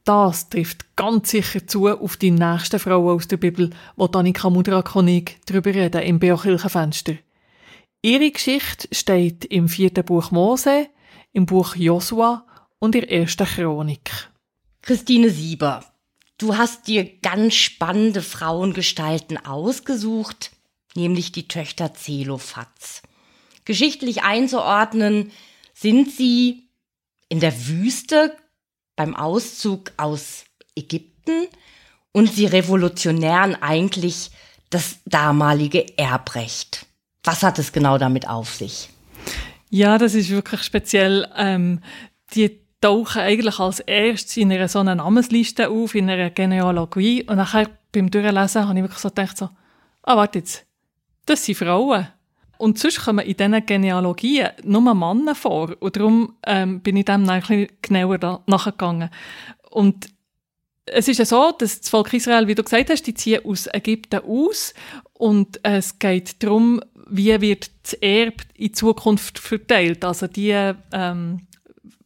Das 0.05 0.49
trifft 0.49 0.97
ganz 0.97 1.31
sicher 1.31 1.67
zu 1.67 1.89
auf 1.89 2.17
die 2.17 2.31
nächsten 2.31 2.79
Frauen 2.79 3.17
aus 3.17 3.29
der 3.29 3.37
Bibel, 3.37 3.71
wo 3.97 4.07
Annika 4.07 4.49
Mudrakonig 4.49 5.39
darüber 5.47 5.75
reden 5.75 6.03
im 6.03 6.19
Beokirchenfenster. 6.19 7.17
Ihre 8.01 8.31
Geschichte 8.31 8.89
steht 8.93 9.45
im 9.45 9.69
vierten 9.69 10.05
Buch 10.05 10.31
Mose, 10.31 10.89
im 11.33 11.47
Buch 11.47 11.77
Josua 11.77 12.47
und 12.79 12.95
in 12.95 13.03
der 13.03 13.13
ersten 13.13 13.47
Chronik. 13.47 14.31
Christine 14.81 15.31
Sieber, 15.31 15.85
du 16.39 16.57
hast 16.57 16.87
dir 16.87 17.19
ganz 17.21 17.55
spannende 17.55 18.23
Frauengestalten 18.23 19.45
ausgesucht, 19.45 20.53
nämlich 20.95 21.33
die 21.33 21.49
Töchter 21.49 21.93
Zelophats. 21.93 23.03
Geschichtlich 23.65 24.23
einzuordnen 24.23 25.33
sind 25.75 26.11
sie 26.11 26.69
in 27.29 27.41
der 27.41 27.69
Wüste 27.69 28.35
beim 28.99 29.15
Auszug 29.15 29.93
aus 29.97 30.45
Ägypten 30.75 31.47
und 32.11 32.33
sie 32.35 32.47
revolutionären 32.47 33.55
eigentlich 33.63 34.33
das 34.71 34.99
damalige 35.07 35.97
Erbrecht. 35.97 36.85
Was 37.23 37.45
hat 37.45 37.61
es 37.61 37.73
genau 37.73 37.97
damit 37.97 38.29
auf 38.29 38.53
sich? 38.57 38.89
Ja, 39.71 39.99
das 39.99 40.15
ist 40.15 40.31
wirklich 40.31 40.65
speziell. 40.65 41.29
Ähm, 41.37 41.81
die 42.35 42.61
tauchen 42.81 43.23
eigentlich 43.23 43.61
als 43.61 43.79
erstes 43.79 44.37
in 44.37 44.51
einer 44.51 44.67
so 44.67 44.81
einer 44.81 44.97
Namensliste 44.97 45.69
auf, 45.69 45.95
in 45.95 46.11
einer 46.11 46.31
Genealogie. 46.31 47.23
Und 47.23 47.37
nachher 47.37 47.71
beim 47.93 48.11
Durchlesen 48.11 48.67
habe 48.67 48.79
ich 48.79 48.83
wirklich 48.83 48.99
so 48.99 49.11
gedacht, 49.11 49.39
so, 49.39 49.49
ah, 50.03 50.17
warte 50.17 50.41
jetzt, 50.41 50.67
das 51.25 51.45
sind 51.45 51.57
Frauen. 51.57 52.09
Und 52.59 52.79
sonst 52.79 53.05
kommen 53.05 53.25
in 53.25 53.37
diesen 53.37 53.67
Genealogien 53.67 54.51
nur 54.65 54.95
Männer 54.95 55.35
vor. 55.35 55.75
Und 55.81 55.97
darum 55.97 56.37
ähm, 56.47 56.81
bin 56.81 56.97
ich 56.97 57.05
dem 57.05 57.23
noch 57.23 57.35
ein 57.35 57.41
bisschen 57.41 57.69
genauer 57.83 58.19
da 58.19 58.43
nachgegangen. 58.47 59.11
Und 59.71 60.09
es 60.87 61.09
ist 61.09 61.19
ja 61.19 61.25
so, 61.25 61.53
dass 61.57 61.81
das 61.81 61.89
Volk 61.89 62.13
Israel, 62.13 62.49
wie 62.49 62.55
du 62.55 62.63
gesagt 62.63 62.91
hast, 62.91 63.07
die 63.07 63.15
ziehen 63.15 63.45
aus 63.45 63.69
Ägypten 63.73 64.21
aus. 64.21 64.75
Und 65.13 65.61
es 65.63 65.99
geht 65.99 66.43
darum, 66.43 66.81
wie 67.09 67.41
wird 67.41 67.71
das 67.83 67.95
Erbe 67.95 68.45
in 68.55 68.75
Zukunft 68.75 69.39
verteilt. 69.39 70.05
Also 70.05 70.27
die 70.27 70.51
ähm, 70.93 71.47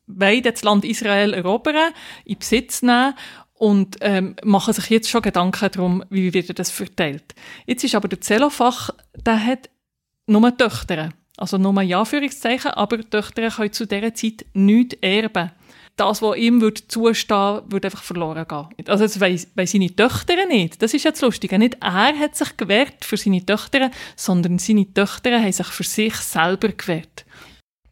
wollen 0.07 0.43
das 0.43 0.63
Land 0.63 0.85
Israel 0.85 1.35
erobern, 1.35 1.93
in 2.25 2.39
Besitz 2.39 2.83
nehmen 2.83 3.15
und 3.55 3.97
ähm, 4.01 4.37
machen 4.43 4.75
sich 4.75 4.91
jetzt 4.91 5.09
schon 5.09 5.23
Gedanken 5.23 5.71
darum, 5.71 6.05
wie 6.11 6.35
wird 6.35 6.59
das 6.59 6.71
verteilt. 6.71 7.35
Jetzt 7.67 7.85
ist 7.85 7.95
aber 7.95 8.09
der 8.09 8.21
Zellofach, 8.21 8.91
der 9.25 9.45
hat 9.45 9.71
nur 10.33 10.57
Töchter. 10.57 11.11
Also 11.37 11.59
nur 11.59 11.77
ein 11.79 11.93
Anführungszeichen, 11.93 12.73
aber 12.73 12.99
Töchter 13.09 13.49
können 13.51 13.73
zu 13.73 13.87
dieser 13.87 14.15
Zeit 14.15 14.45
nichts 14.53 14.97
erben. 15.01 15.51
Das, 15.97 16.23
was 16.23 16.37
ihm 16.37 16.61
würde 16.61 16.87
zustehen 16.89 17.61
würde 17.67 17.89
einfach 17.89 18.03
verloren 18.03 18.47
gehen. 18.49 18.89
Also 18.89 19.05
das 19.05 19.21
weiss, 19.21 19.49
weiss 19.55 19.73
seine 19.73 19.95
Töchter 19.95 20.47
nicht. 20.47 20.81
Das 20.81 20.95
ist 20.95 21.05
jetzt 21.05 21.21
lustig. 21.21 21.53
Nicht 21.53 21.77
er 21.83 22.19
hat 22.19 22.35
sich 22.35 22.57
gewehrt 22.57 23.05
für 23.05 23.17
seine 23.17 23.45
Töchter, 23.45 23.91
sondern 24.17 24.59
seine 24.59 24.93
Töchter 24.93 25.39
haben 25.41 25.53
sich 25.53 25.67
für 25.67 25.85
sich 25.85 26.15
selber 26.15 26.69
gewehrt. 26.69 27.27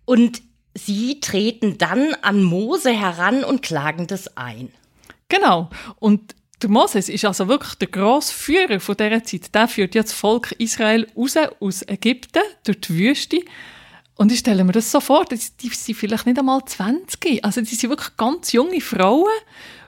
Und 0.07 0.43
sie 0.75 1.21
treten 1.21 1.77
dann 1.77 2.15
an 2.23 2.43
Mose 2.43 2.93
heran 2.93 3.45
und 3.45 3.63
klagen 3.63 4.07
das 4.07 4.37
ein. 4.37 4.71
Genau. 5.29 5.71
Und 5.99 6.35
der 6.63 6.71
Moses 6.71 7.09
ist 7.09 7.25
also 7.25 7.49
wirklich 7.49 7.75
der 7.77 7.89
grosse 7.89 8.35
Führer 8.35 8.81
von 8.81 8.97
dieser 8.97 9.25
Zeit. 9.25 9.55
Der 9.55 9.69
führt 9.69 9.95
jetzt 9.95 10.13
das 10.13 10.19
Volk 10.19 10.53
Israel 10.59 11.07
raus 11.17 11.37
aus 11.61 11.83
Ägypten, 11.89 12.43
durch 12.65 12.81
die 12.81 12.99
Wüste. 12.99 13.41
Und 14.17 14.31
ich 14.31 14.41
stelle 14.41 14.65
mir 14.65 14.73
das 14.73 14.91
so 14.91 15.01
vor, 15.01 15.25
die 15.25 15.37
sind 15.37 15.97
vielleicht 15.97 16.27
nicht 16.27 16.39
einmal 16.39 16.63
20. 16.65 17.43
Also 17.43 17.63
die 17.63 17.75
sind 17.75 17.89
wirklich 17.89 18.17
ganz 18.17 18.53
junge 18.53 18.81
Frauen. 18.81 19.31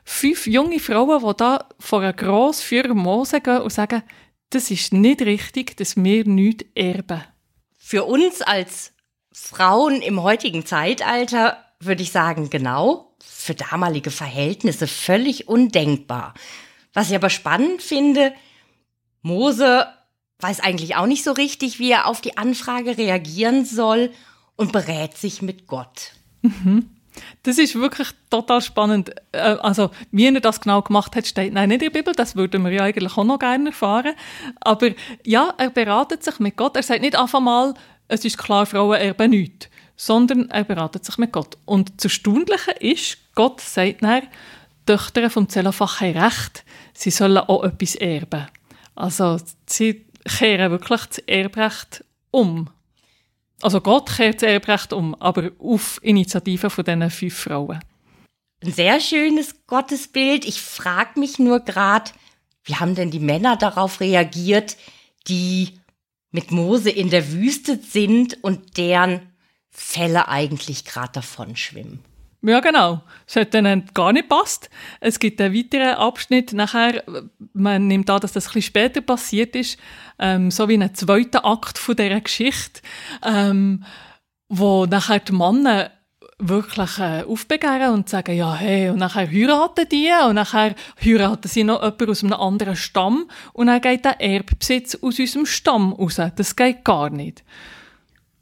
Fünf 0.04 0.46
junge 0.46 0.80
Frauen, 0.80 1.22
die 1.22 1.36
da 1.36 1.68
vor 1.78 2.00
einem 2.00 2.16
Grossführer 2.16 2.94
Mose 2.94 3.40
gehen 3.40 3.60
und 3.60 3.72
sagen, 3.72 4.02
das 4.50 4.70
ist 4.70 4.92
nicht 4.92 5.22
richtig, 5.22 5.76
dass 5.76 5.96
wir 5.96 6.24
nichts 6.24 6.64
erben. 6.74 7.22
Für 7.76 8.04
uns 8.04 8.42
als 8.42 8.92
Frauen 9.32 10.02
im 10.02 10.22
heutigen 10.22 10.66
Zeitalter 10.66 11.58
würde 11.84 12.02
ich 12.02 12.12
sagen, 12.12 12.50
genau 12.50 13.14
für 13.22 13.54
damalige 13.54 14.10
Verhältnisse 14.10 14.86
völlig 14.86 15.48
undenkbar. 15.48 16.34
Was 16.92 17.10
ich 17.10 17.16
aber 17.16 17.30
spannend 17.30 17.82
finde, 17.82 18.32
Mose 19.22 19.86
weiß 20.40 20.60
eigentlich 20.60 20.96
auch 20.96 21.06
nicht 21.06 21.24
so 21.24 21.32
richtig, 21.32 21.78
wie 21.78 21.90
er 21.90 22.06
auf 22.06 22.20
die 22.20 22.36
Anfrage 22.36 22.98
reagieren 22.98 23.64
soll 23.64 24.10
und 24.56 24.72
berät 24.72 25.16
sich 25.16 25.40
mit 25.40 25.66
Gott. 25.66 26.12
Mhm. 26.42 26.90
Das 27.42 27.58
ist 27.58 27.74
wirklich 27.74 28.08
total 28.30 28.62
spannend. 28.62 29.12
Äh, 29.32 29.38
also, 29.38 29.90
wie 30.10 30.26
er 30.26 30.40
das 30.40 30.60
genau 30.60 30.82
gemacht 30.82 31.14
hat, 31.14 31.26
steht 31.26 31.52
nein, 31.52 31.68
nicht 31.68 31.82
in 31.82 31.92
der 31.92 31.98
Bibel. 31.98 32.14
Das 32.14 32.36
würden 32.36 32.64
wir 32.64 32.72
ja 32.72 32.82
eigentlich 32.84 33.16
auch 33.16 33.24
noch 33.24 33.38
gerne 33.38 33.68
erfahren. 33.68 34.14
Aber 34.60 34.90
ja, 35.24 35.52
er 35.58 35.70
beratet 35.70 36.24
sich 36.24 36.38
mit 36.38 36.56
Gott. 36.56 36.74
Er 36.76 36.82
sagt 36.82 37.02
nicht 37.02 37.16
einfach 37.16 37.40
mal, 37.40 37.74
es 38.08 38.24
ist 38.24 38.38
klar, 38.38 38.66
Frauen 38.66 38.98
erben 38.98 39.30
nichts 39.30 39.68
sondern 40.04 40.50
er 40.50 40.64
beratet 40.64 41.04
sich 41.04 41.16
mit 41.16 41.30
Gott. 41.30 41.56
Und 41.64 41.92
das 41.96 42.06
Erstaunliche 42.06 42.72
ist, 42.80 43.18
Gott 43.36 43.60
sagt 43.60 44.02
dann, 44.02 44.26
Töchter 44.84 45.30
vom 45.30 45.48
Zellofach 45.48 46.00
haben 46.00 46.18
Recht, 46.18 46.64
sie 46.92 47.12
sollen 47.12 47.38
auch 47.38 47.62
etwas 47.62 47.94
erben. 47.94 48.48
Also 48.96 49.38
sie 49.64 50.04
kehren 50.24 50.72
wirklich 50.72 51.06
das 51.06 51.18
Erbrecht 51.18 52.04
um. 52.32 52.68
Also 53.60 53.80
Gott 53.80 54.10
kehrt 54.16 54.42
das 54.42 54.48
Erbrecht 54.48 54.92
um, 54.92 55.14
aber 55.20 55.52
auf 55.60 56.00
Initiative 56.02 56.68
von 56.68 56.84
diesen 56.84 57.08
fünf 57.08 57.38
Frauen. 57.38 57.78
Ein 58.64 58.72
sehr 58.72 58.98
schönes 58.98 59.54
Gottesbild. 59.68 60.44
Ich 60.44 60.60
frage 60.60 61.20
mich 61.20 61.38
nur 61.38 61.60
gerade, 61.60 62.10
wie 62.64 62.74
haben 62.74 62.96
denn 62.96 63.12
die 63.12 63.20
Männer 63.20 63.56
darauf 63.56 64.00
reagiert, 64.00 64.76
die 65.28 65.78
mit 66.32 66.50
Mose 66.50 66.90
in 66.90 67.08
der 67.08 67.30
Wüste 67.30 67.76
sind 67.76 68.42
und 68.42 68.76
deren 68.78 69.31
Fälle 69.72 70.28
eigentlich 70.28 70.84
gerade 70.84 71.12
davon 71.14 71.56
schwimmen. 71.56 72.04
Ja, 72.44 72.60
genau. 72.60 73.02
Das 73.26 73.36
hat 73.36 73.54
dann 73.54 73.84
gar 73.94 74.12
nicht 74.12 74.28
passt. 74.28 74.68
Es 75.00 75.18
gibt 75.18 75.40
einen 75.40 75.54
weiteren 75.54 75.94
Abschnitt 75.94 76.52
nachher, 76.52 77.04
man 77.52 77.86
nimmt 77.86 78.10
an, 78.10 78.20
dass 78.20 78.32
das 78.32 78.46
ein 78.46 78.54
bisschen 78.54 78.62
später 78.62 79.00
passiert 79.00 79.54
ist, 79.54 79.78
ähm, 80.18 80.50
so 80.50 80.68
wie 80.68 80.74
ein 80.74 80.94
zweiter 80.94 81.44
Akt 81.44 81.78
von 81.78 81.94
dieser 81.94 82.20
Geschichte, 82.20 82.82
ähm, 83.24 83.84
wo 84.48 84.86
nachher 84.86 85.20
die 85.20 85.32
Männer 85.32 85.92
wirklich 86.38 86.98
äh, 86.98 87.22
aufbegehren 87.22 87.94
und 87.94 88.08
sagen, 88.08 88.36
ja, 88.36 88.54
hey, 88.54 88.90
und 88.90 88.98
nachher 88.98 89.30
heiraten 89.30 89.88
die 89.88 90.10
und 90.26 90.34
nachher 90.34 90.74
heiraten 91.02 91.46
sie 91.48 91.62
noch 91.62 91.80
jemanden 91.80 92.10
aus 92.10 92.24
einem 92.24 92.32
anderen 92.32 92.74
Stamm 92.74 93.30
und 93.52 93.68
dann 93.68 93.80
geht 93.80 94.04
der 94.04 94.20
Erbbesitz 94.20 94.96
aus 94.96 95.20
unserem 95.20 95.46
Stamm 95.46 95.92
raus. 95.92 96.20
Das 96.34 96.56
geht 96.56 96.84
gar 96.84 97.10
nicht. 97.10 97.44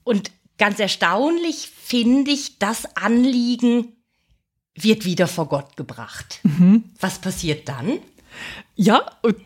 Und 0.05 0.31
Ganz 0.61 0.79
erstaunlich 0.79 1.73
finde 1.83 2.33
ich, 2.33 2.59
das 2.59 2.85
Anliegen 2.95 3.97
wird 4.75 5.07
wieder 5.07 5.27
vor 5.27 5.49
Gott 5.49 5.75
gebracht. 5.75 6.41
Mhm. 6.43 6.85
Was 7.01 7.19
passiert 7.19 7.67
dann? 7.67 7.99
Ja, 8.77 9.07
und 9.23 9.37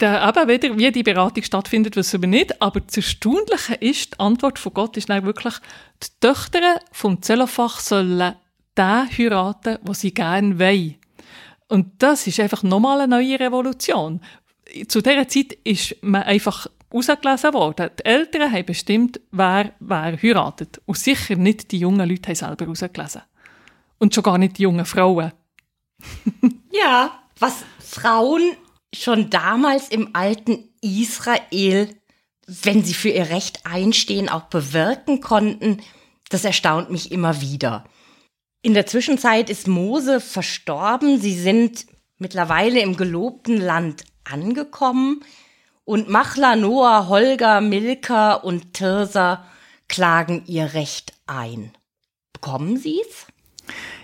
der, 0.00 0.22
aber 0.22 0.48
wieder, 0.48 0.76
wie 0.76 0.90
die 0.90 1.04
Beratung 1.04 1.44
stattfindet, 1.44 1.94
wissen 1.94 2.20
wir 2.20 2.28
nicht. 2.28 2.60
Aber 2.60 2.80
das 2.80 2.96
Erstaunliche 2.96 3.74
ist, 3.74 4.14
die 4.14 4.18
Antwort 4.18 4.58
von 4.58 4.74
Gott 4.74 4.96
ist 4.96 5.08
wirklich, 5.08 5.54
die 6.02 6.08
Töchter 6.18 6.80
vom 6.90 7.22
Zellofach 7.22 7.78
sollen 7.78 8.34
den 8.76 9.08
heiraten, 9.08 9.78
was 9.82 10.00
sie 10.00 10.14
gerne 10.14 10.58
wollen. 10.58 10.96
Und 11.68 12.02
das 12.02 12.26
ist 12.26 12.40
einfach 12.40 12.64
nochmal 12.64 13.02
eine 13.02 13.16
neue 13.22 13.38
Revolution. 13.38 14.20
Zu 14.88 15.00
dieser 15.00 15.28
Zeit 15.28 15.52
ist 15.62 15.94
man 16.02 16.24
einfach 16.24 16.66
ausgelesen 16.90 17.54
worden. 17.54 17.90
Die 17.98 18.04
Eltern 18.04 18.52
haben 18.52 18.66
bestimmt, 18.66 19.20
wer, 19.30 19.72
wer 19.80 20.18
heiratet. 20.22 20.80
Und 20.86 20.98
sicher 20.98 21.36
nicht 21.36 21.72
die 21.72 21.78
jungen 21.78 22.08
Leute 22.08 22.28
haben 22.28 22.34
selber 22.34 22.68
ausgelesen. 22.68 23.22
Und 23.98 24.14
schon 24.14 24.24
gar 24.24 24.38
nicht 24.38 24.58
die 24.58 24.62
jungen 24.62 24.86
Frauen. 24.86 25.32
ja, 26.70 27.18
was 27.38 27.64
Frauen 27.78 28.52
schon 28.94 29.30
damals 29.30 29.88
im 29.88 30.10
alten 30.14 30.68
Israel, 30.80 31.94
wenn 32.46 32.84
sie 32.84 32.94
für 32.94 33.08
ihr 33.08 33.30
Recht 33.30 33.66
einstehen, 33.66 34.28
auch 34.28 34.44
bewirken 34.44 35.20
konnten, 35.20 35.82
das 36.28 36.44
erstaunt 36.44 36.90
mich 36.90 37.12
immer 37.12 37.40
wieder. 37.40 37.84
In 38.62 38.74
der 38.74 38.86
Zwischenzeit 38.86 39.48
ist 39.48 39.68
Mose 39.68 40.20
verstorben. 40.20 41.20
Sie 41.20 41.34
sind 41.34 41.86
mittlerweile 42.18 42.80
im 42.80 42.96
gelobten 42.96 43.58
Land 43.58 44.04
angekommen. 44.24 45.22
Und 45.86 46.08
Machla, 46.08 46.56
Noah, 46.56 47.06
Holger, 47.08 47.60
Milka 47.60 48.34
und 48.34 48.74
Tirsa 48.74 49.44
klagen 49.86 50.42
ihr 50.46 50.74
Recht 50.74 51.12
ein. 51.28 51.70
Bekommen 52.32 52.76
sie 52.76 53.00
es? 53.08 53.26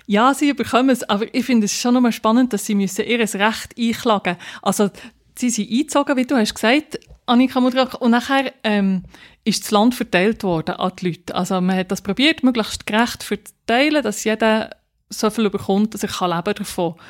Ja, 0.07 0.33
sie 0.33 0.53
bekommen 0.53 0.91
es, 0.91 1.03
aber 1.03 1.35
ich 1.35 1.45
finde 1.45 1.65
es 1.65 1.73
schon 1.73 1.95
nochmal 1.95 2.13
spannend, 2.13 2.53
dass 2.53 2.67
sie 2.67 2.77
müssen 2.77 3.05
ihr 3.05 3.19
Recht 3.19 3.75
einklagen 3.77 4.37
Also, 4.63 4.91
sie 5.37 5.51
sind 5.51 5.73
eingezogen, 5.73 6.17
wie 6.17 6.25
du 6.25 6.37
hast 6.37 6.55
gesagt, 6.55 7.01
Annika 7.27 7.59
Mudrak, 7.59 8.01
und 8.01 8.13
nachher 8.13 8.53
ähm, 8.63 9.03
ist 9.43 9.65
das 9.65 9.73
Land 9.73 9.97
verteilt 9.97 10.45
worden 10.45 10.77
an 10.77 10.93
die 11.01 11.09
Leute. 11.09 11.35
Also, 11.35 11.61
man 11.61 11.77
hat 11.77 11.91
das 11.91 12.01
probiert, 12.01 12.45
möglichst 12.45 12.87
gerecht 12.87 13.23
zu 13.23 13.37
verteilen, 13.37 14.05
dass 14.05 14.23
jeder 14.23 14.71
so 15.09 15.31
viel 15.31 15.51
bekommt, 15.51 15.95
dass 15.95 16.05
er 16.05 16.29
leben 16.29 16.55
davon 16.55 16.95
kann. 16.95 17.05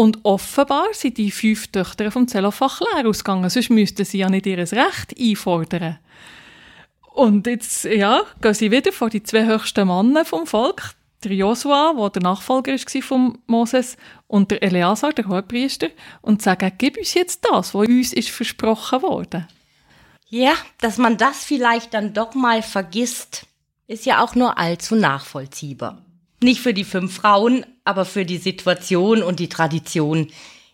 Und 0.00 0.20
offenbar 0.22 0.86
sind 0.94 1.18
die 1.18 1.30
fünf 1.30 1.66
Töchter 1.66 2.10
vom 2.10 2.26
Zellofach 2.26 2.80
leer 2.80 3.06
ausgegangen, 3.06 3.50
sonst 3.50 3.68
müssten 3.68 4.06
sie 4.06 4.16
ja 4.16 4.30
nicht 4.30 4.46
ihr 4.46 4.56
Recht 4.56 5.14
einfordern. 5.20 5.98
Und 7.12 7.46
jetzt, 7.46 7.84
ja, 7.84 8.22
gehen 8.40 8.54
sie 8.54 8.70
wieder 8.70 8.92
vor 8.92 9.10
die 9.10 9.22
zwei 9.22 9.44
höchsten 9.44 9.86
Männer 9.86 10.24
vom 10.24 10.46
Volk, 10.46 10.94
der 11.22 11.34
Josua, 11.34 11.92
der 11.98 12.08
der 12.08 12.22
Nachfolger 12.22 12.72
war 12.72 13.02
von 13.02 13.38
Moses, 13.46 13.98
und 14.26 14.50
der 14.50 14.62
Eleazar, 14.62 15.12
der 15.12 15.28
Hohepriester, 15.28 15.88
und 16.22 16.40
sagen, 16.40 16.72
gib 16.78 16.96
uns 16.96 17.12
jetzt 17.12 17.44
das, 17.44 17.74
was 17.74 17.86
uns 17.86 18.14
ist 18.14 18.30
versprochen 18.30 19.02
worden. 19.02 19.48
Ja, 20.30 20.54
dass 20.78 20.96
man 20.96 21.18
das 21.18 21.44
vielleicht 21.44 21.92
dann 21.92 22.14
doch 22.14 22.34
mal 22.34 22.62
vergisst, 22.62 23.44
ist 23.86 24.06
ja 24.06 24.24
auch 24.24 24.34
nur 24.34 24.56
allzu 24.56 24.94
nachvollziehbar. 24.94 26.02
Nicht 26.42 26.62
für 26.62 26.72
die 26.72 26.84
fünf 26.84 27.16
Frauen, 27.16 27.66
aber 27.90 28.04
für 28.04 28.24
die 28.24 28.38
Situation 28.38 29.22
und 29.22 29.40
die 29.40 29.48
Tradition 29.48 30.28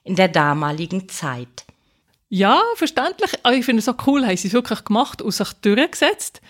in 0.04 0.16
der 0.16 0.28
damaligen 0.28 1.08
Zeit. 1.08 1.64
Ja, 2.28 2.60
verständlich. 2.74 3.32
Ich 3.52 3.64
finde 3.64 3.80
es 3.80 3.88
auch 3.88 4.06
cool, 4.06 4.26
haben 4.26 4.36
sie 4.36 4.48
es 4.48 4.54
wirklich 4.54 4.84
gemacht 4.84 5.22
und 5.22 5.32
sich 5.32 5.52
durchgesetzt. 5.62 6.42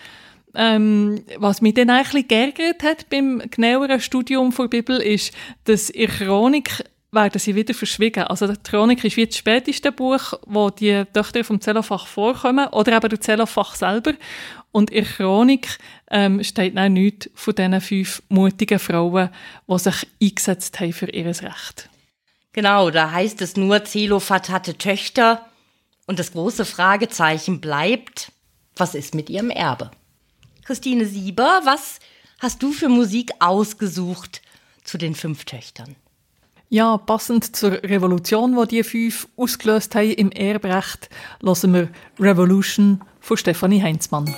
Ähm, 0.53 1.23
was 1.37 1.61
mich 1.61 1.75
dann 1.75 1.89
eigentlich 1.89 2.27
geärgert 2.27 2.83
hat 2.83 3.09
beim 3.09 3.41
genaueren 3.49 4.01
Studium 4.01 4.53
der 4.57 4.67
Bibel, 4.67 4.97
ist, 4.97 5.33
dass 5.65 5.89
in 5.89 6.09
Chronik 6.09 6.83
werden 7.11 7.39
sie 7.39 7.55
wieder 7.55 7.73
verschwiegen. 7.73 8.23
Also 8.23 8.47
die 8.47 8.55
Chronik 8.63 9.03
ist 9.03 9.17
wie 9.17 9.27
das 9.27 9.37
späteste 9.37 9.91
Buch, 9.91 10.33
wo 10.45 10.69
die 10.69 11.03
Töchter 11.13 11.43
vom 11.43 11.61
Zellofach 11.61 12.07
vorkommen, 12.07 12.67
oder 12.69 12.97
eben 12.97 13.09
der 13.09 13.21
Zellofach 13.21 13.75
selber. 13.75 14.13
Und 14.71 14.89
in 14.89 15.05
Chronik 15.05 15.77
ähm, 16.09 16.43
steht 16.43 16.77
auch 16.77 16.89
nichts 16.89 17.29
von 17.35 17.55
diesen 17.55 17.81
fünf 17.81 18.23
mutigen 18.29 18.79
Frauen, 18.79 19.29
die 19.67 19.79
sich 19.79 20.07
eingesetzt 20.21 20.79
haben 20.79 20.93
für 20.93 21.09
ihr 21.09 21.25
Recht. 21.25 21.89
Genau, 22.53 22.89
da 22.89 23.11
heißt 23.11 23.41
es 23.41 23.55
nur, 23.55 23.83
Zelophat 23.85 24.49
hatte 24.49 24.77
Töchter. 24.77 25.45
Und 26.07 26.19
das 26.19 26.31
große 26.31 26.65
Fragezeichen 26.65 27.59
bleibt, 27.59 28.31
was 28.75 28.95
ist 28.95 29.13
mit 29.13 29.29
ihrem 29.29 29.49
Erbe? 29.49 29.91
Christine 30.63 31.05
Sieber, 31.05 31.61
was 31.65 31.99
hast 32.39 32.63
du 32.63 32.71
für 32.71 32.89
Musik 32.89 33.31
ausgesucht 33.39 34.41
zu 34.83 34.97
den 34.97 35.15
fünf 35.15 35.45
Töchtern? 35.45 35.95
Ja, 36.69 36.97
passend 36.97 37.55
zur 37.55 37.71
Revolution, 37.83 38.57
die 38.61 38.77
die 38.77 38.83
fünf 38.83 39.27
ausgelöst 39.37 39.95
haben 39.95 40.11
im 40.11 40.31
Erbrecht, 40.31 41.09
lassen 41.39 41.73
wir 41.73 41.89
Revolution 42.19 43.01
von 43.19 43.37
Stefanie 43.37 43.81
Heinzmann. 43.81 44.35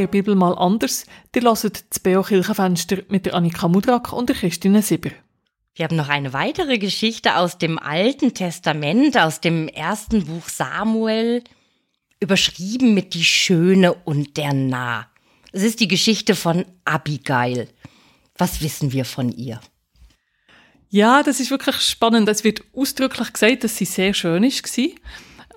Der 0.00 0.06
Bibel 0.06 0.34
mal 0.34 0.54
anders. 0.54 1.04
Die 1.34 1.42
hören 1.42 1.58
das 1.90 2.00
Beo 2.00 2.22
Kirchenfenster 2.22 3.02
mit 3.10 3.26
der 3.26 3.34
Annika 3.34 3.68
Mudrak 3.68 4.14
und 4.14 4.30
der 4.30 4.36
Christine 4.36 4.80
Sieber. 4.80 5.10
Wir 5.74 5.84
haben 5.84 5.96
noch 5.96 6.08
eine 6.08 6.32
weitere 6.32 6.78
Geschichte 6.78 7.36
aus 7.36 7.58
dem 7.58 7.78
Alten 7.78 8.32
Testament, 8.32 9.18
aus 9.18 9.42
dem 9.42 9.68
ersten 9.68 10.24
Buch 10.24 10.48
Samuel, 10.48 11.44
überschrieben 12.18 12.94
mit 12.94 13.12
die 13.12 13.26
Schöne 13.26 13.92
und 13.92 14.38
der 14.38 14.54
Nah. 14.54 15.06
Es 15.52 15.62
ist 15.62 15.80
die 15.80 15.88
Geschichte 15.88 16.34
von 16.34 16.64
Abigail. 16.86 17.68
Was 18.38 18.62
wissen 18.62 18.92
wir 18.92 19.04
von 19.04 19.30
ihr? 19.30 19.60
Ja, 20.88 21.22
das 21.22 21.40
ist 21.40 21.50
wirklich 21.50 21.76
spannend. 21.76 22.26
Es 22.30 22.42
wird 22.42 22.62
ausdrücklich 22.74 23.34
gesagt, 23.34 23.64
dass 23.64 23.76
sie 23.76 23.84
sehr 23.84 24.14
schön 24.14 24.44
ist. 24.44 24.62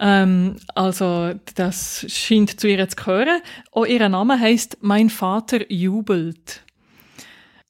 Ähm, 0.04 0.58
also 0.76 1.32
das 1.56 2.06
scheint 2.10 2.60
zu 2.60 2.68
ihr 2.68 2.90
zu 2.90 2.96
gehören. 2.98 3.42
Auch 3.72 3.86
ihr 3.86 4.10
Name 4.10 4.38
heißt 4.38 4.80
Mein 4.82 5.10
Vater 5.10 5.72
jubelt. 5.72 6.62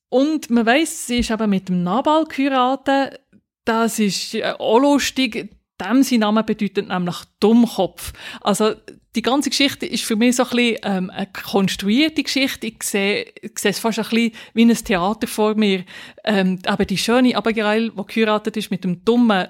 Und 0.10 0.50
man 0.50 0.66
weiß, 0.66 1.08
sie 1.08 1.20
ist 1.20 1.30
eben 1.30 1.50
mit 1.50 1.70
dem 1.70 1.84
Nabal 1.84 2.26
geheiratet. 2.26 3.20
Das 3.66 4.00
ist 4.00 4.34
äh, 4.34 4.52
auch 4.58 4.80
lustig. 4.80 5.52
Dem 5.80 6.02
sein 6.02 6.20
Name 6.20 6.44
bedeutet 6.44 6.88
nämlich 6.88 7.18
Dummkopf. 7.40 8.14
Also 8.42 8.74
die 9.16 9.22
ganze 9.22 9.52
Geschichte 9.52 9.86
ist 9.86 10.04
für 10.04 10.16
mich 10.16 10.36
so 10.36 10.44
ein 10.44 10.50
bisschen 10.50 10.78
ähm, 10.84 11.10
eine 11.12 11.28
konstruierte 11.28 12.24
Geschichte. 12.24 12.66
Ich 12.66 12.82
sehe, 12.82 13.28
ich 13.42 13.60
sehe 13.60 13.72
es 13.72 13.80
fast 13.80 14.00
ein 14.00 14.06
bisschen 14.06 14.32
wie 14.56 14.66
ein 14.66 14.74
Theater 14.74 15.28
vor 15.28 15.54
mir. 15.54 15.84
Ähm, 16.24 16.58
aber 16.66 16.86
die 16.86 16.98
schöne 16.98 17.36
Abigail, 17.36 17.92
die 17.92 18.06
geheiratet 18.08 18.58
ist 18.58 18.72
mit 18.72 18.84
dem 18.84 19.06
dummen 19.06 19.50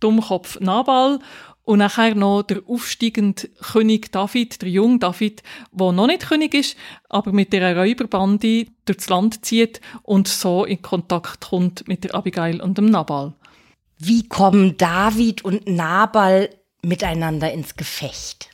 Dummkopf 0.00 0.58
Nabal 0.60 1.20
und 1.64 1.78
nachher 1.78 2.14
noch 2.14 2.42
der 2.42 2.62
aufsteigende 2.66 3.48
König 3.72 4.10
David, 4.12 4.62
der 4.62 4.68
junge 4.68 4.98
David, 4.98 5.42
der 5.72 5.92
noch 5.92 6.06
nicht 6.06 6.28
König 6.28 6.54
ist, 6.54 6.76
aber 7.08 7.32
mit 7.32 7.52
der 7.52 7.76
Räuberbande 7.76 8.66
durchs 8.84 9.08
Land 9.08 9.44
zieht 9.44 9.80
und 10.02 10.28
so 10.28 10.64
in 10.64 10.82
Kontakt 10.82 11.40
kommt 11.40 11.86
mit 11.86 12.04
der 12.04 12.14
Abigail 12.14 12.60
und 12.60 12.78
dem 12.78 12.86
Nabal. 12.86 13.34
Wie 13.98 14.26
kommen 14.26 14.76
David 14.78 15.44
und 15.44 15.68
Nabal 15.68 16.48
miteinander 16.82 17.52
ins 17.52 17.76
Gefecht? 17.76 18.48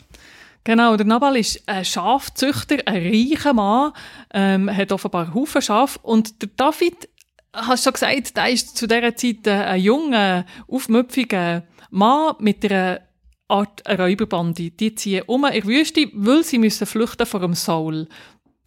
Genau, 0.64 0.96
der 0.96 1.06
Nabal 1.06 1.36
ist 1.36 1.62
ein 1.68 1.84
Schafzüchter, 1.84 2.78
ein 2.86 3.00
reicher 3.00 3.54
Mann, 3.54 3.92
ähm, 4.34 4.68
hat 4.68 4.90
offenbar 4.90 5.32
Haufen 5.32 5.62
Schaf 5.62 6.00
und 6.02 6.42
der 6.42 6.48
David, 6.56 7.08
hast 7.56 7.84
schon 7.84 7.92
gesagt, 7.94 8.36
der 8.36 8.50
ist 8.50 8.76
zu 8.76 8.86
dieser 8.86 9.16
Zeit 9.16 9.48
ein 9.48 9.80
junger, 9.80 10.44
aufmüpfiger 10.68 11.64
Mann 11.90 12.34
mit 12.38 12.64
einer 12.64 13.00
Art 13.48 13.82
Räuberbande. 13.88 14.70
Die 14.70 14.94
ziehen 14.94 15.22
um 15.26 15.44
in 15.44 15.52
die 15.52 15.66
Wüste, 15.66 16.08
weil 16.12 16.44
sie 16.44 16.58
müssen 16.58 16.86
flüchten 16.86 17.26
vor 17.26 17.40
dem 17.40 17.54
Saul, 17.54 18.08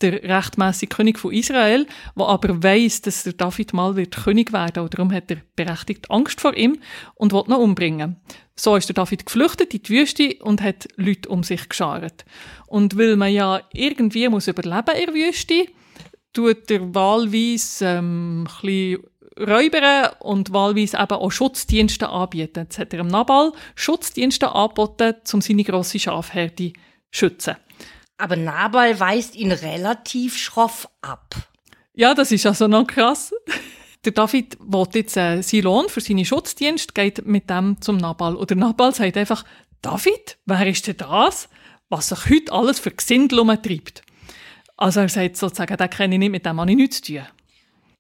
der 0.02 0.24
rechtmäßige 0.24 0.90
König 0.90 1.20
von 1.20 1.34
Israel, 1.34 1.86
der 2.18 2.26
aber 2.26 2.64
weiß, 2.64 3.02
dass 3.02 3.24
der 3.24 3.34
David 3.34 3.74
mal 3.74 3.96
wird 3.98 4.16
König 4.16 4.54
werden 4.54 4.84
und 4.84 4.94
darum 4.94 5.12
hat 5.12 5.30
er 5.30 5.42
berechtigt 5.56 6.10
Angst 6.10 6.40
vor 6.40 6.56
ihm 6.56 6.80
und 7.16 7.34
will 7.34 7.44
ihn 7.48 7.54
umbringen. 7.54 8.16
So 8.56 8.76
ist 8.76 8.88
der 8.88 8.94
David 8.94 9.26
geflüchtet 9.26 9.74
in 9.74 9.84
die 9.84 9.90
Wüste 9.90 10.36
und 10.42 10.62
hat 10.62 10.88
Leute 10.96 11.30
um 11.30 11.44
sich 11.44 11.68
geschart. 11.68 12.26
Und 12.68 12.98
weil 12.98 13.18
man 13.18 13.34
ja 13.34 13.62
irgendwie 13.74 14.28
muss 14.30 14.48
überleben 14.48 14.96
in 14.98 15.06
der 15.06 15.14
Wüste, 15.14 15.66
tut 16.34 16.70
er 16.70 16.94
wahlweise 16.94 17.86
ähm, 17.86 18.48
ein 18.64 18.98
räubern 19.40 20.12
und 20.20 20.52
wahlweise 20.52 20.98
eben 20.98 21.14
auch 21.14 21.32
Schutzdienste 21.32 22.10
anbieten. 22.10 22.62
Jetzt 22.64 22.80
hat 22.80 22.94
er 22.94 23.00
im 23.00 23.08
Nabal 23.08 23.54
Schutzdienste 23.76 24.54
angeboten, 24.54 25.16
um 25.34 25.42
seine 25.42 25.64
grosse 25.64 26.00
Schafherde 26.00 26.74
zu 26.74 26.80
schützen. 27.12 27.56
Aber 28.18 28.36
Nabal 28.36 29.00
weist 29.00 29.36
ihn 29.36 29.52
relativ 29.52 30.38
schroff 30.38 30.90
ab. 31.02 31.36
Ja, 31.94 32.14
das 32.14 32.32
ist 32.32 32.46
also 32.46 32.68
noch 32.68 32.86
krass. 32.86 33.34
Der 34.06 34.14
David 34.14 34.58
will 34.62 34.88
jetzt 34.94 35.18
äh, 35.18 35.42
seinen 35.42 35.64
Lohn 35.64 35.90
für 35.90 36.00
seine 36.00 36.24
Schutzdienst, 36.24 36.96
geht 36.96 37.26
mit 37.26 37.50
dem 37.50 37.82
zum 37.82 37.98
Nabal. 37.98 38.36
Und 38.36 38.50
der 38.50 38.56
Nabal 38.56 38.96
sagt 38.96 39.18
einfach, 39.18 39.44
David, 39.82 40.38
wer 40.46 40.66
ist 40.68 40.88
denn 40.88 40.96
das, 40.96 41.50
was 41.90 42.08
sich 42.08 42.30
heute 42.30 42.54
alles 42.54 42.80
für 42.80 42.92
Gesindel 42.92 43.40
umtreibt? 43.40 44.04
Also 44.80 45.02
er 45.02 45.10
sagt 45.10 45.36
sozusagen, 45.36 45.76
den 45.76 45.90
kenne 45.90 46.16
ich 46.16 46.20
nicht, 46.20 46.32
mit 46.32 46.46
dem 46.46 46.58
habe 46.58 46.72
ich 46.72 46.78
nichts 46.78 47.02
zu 47.02 47.14
tun. 47.14 47.24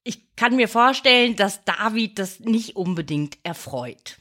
Ich 0.06 0.34
kann 0.38 0.56
mir 0.56 0.70
vorstellen, 0.70 1.36
dass 1.36 1.66
David 1.66 2.18
das 2.18 2.40
nicht 2.40 2.78
unbedingt 2.78 3.38
erfreut. 3.44 4.18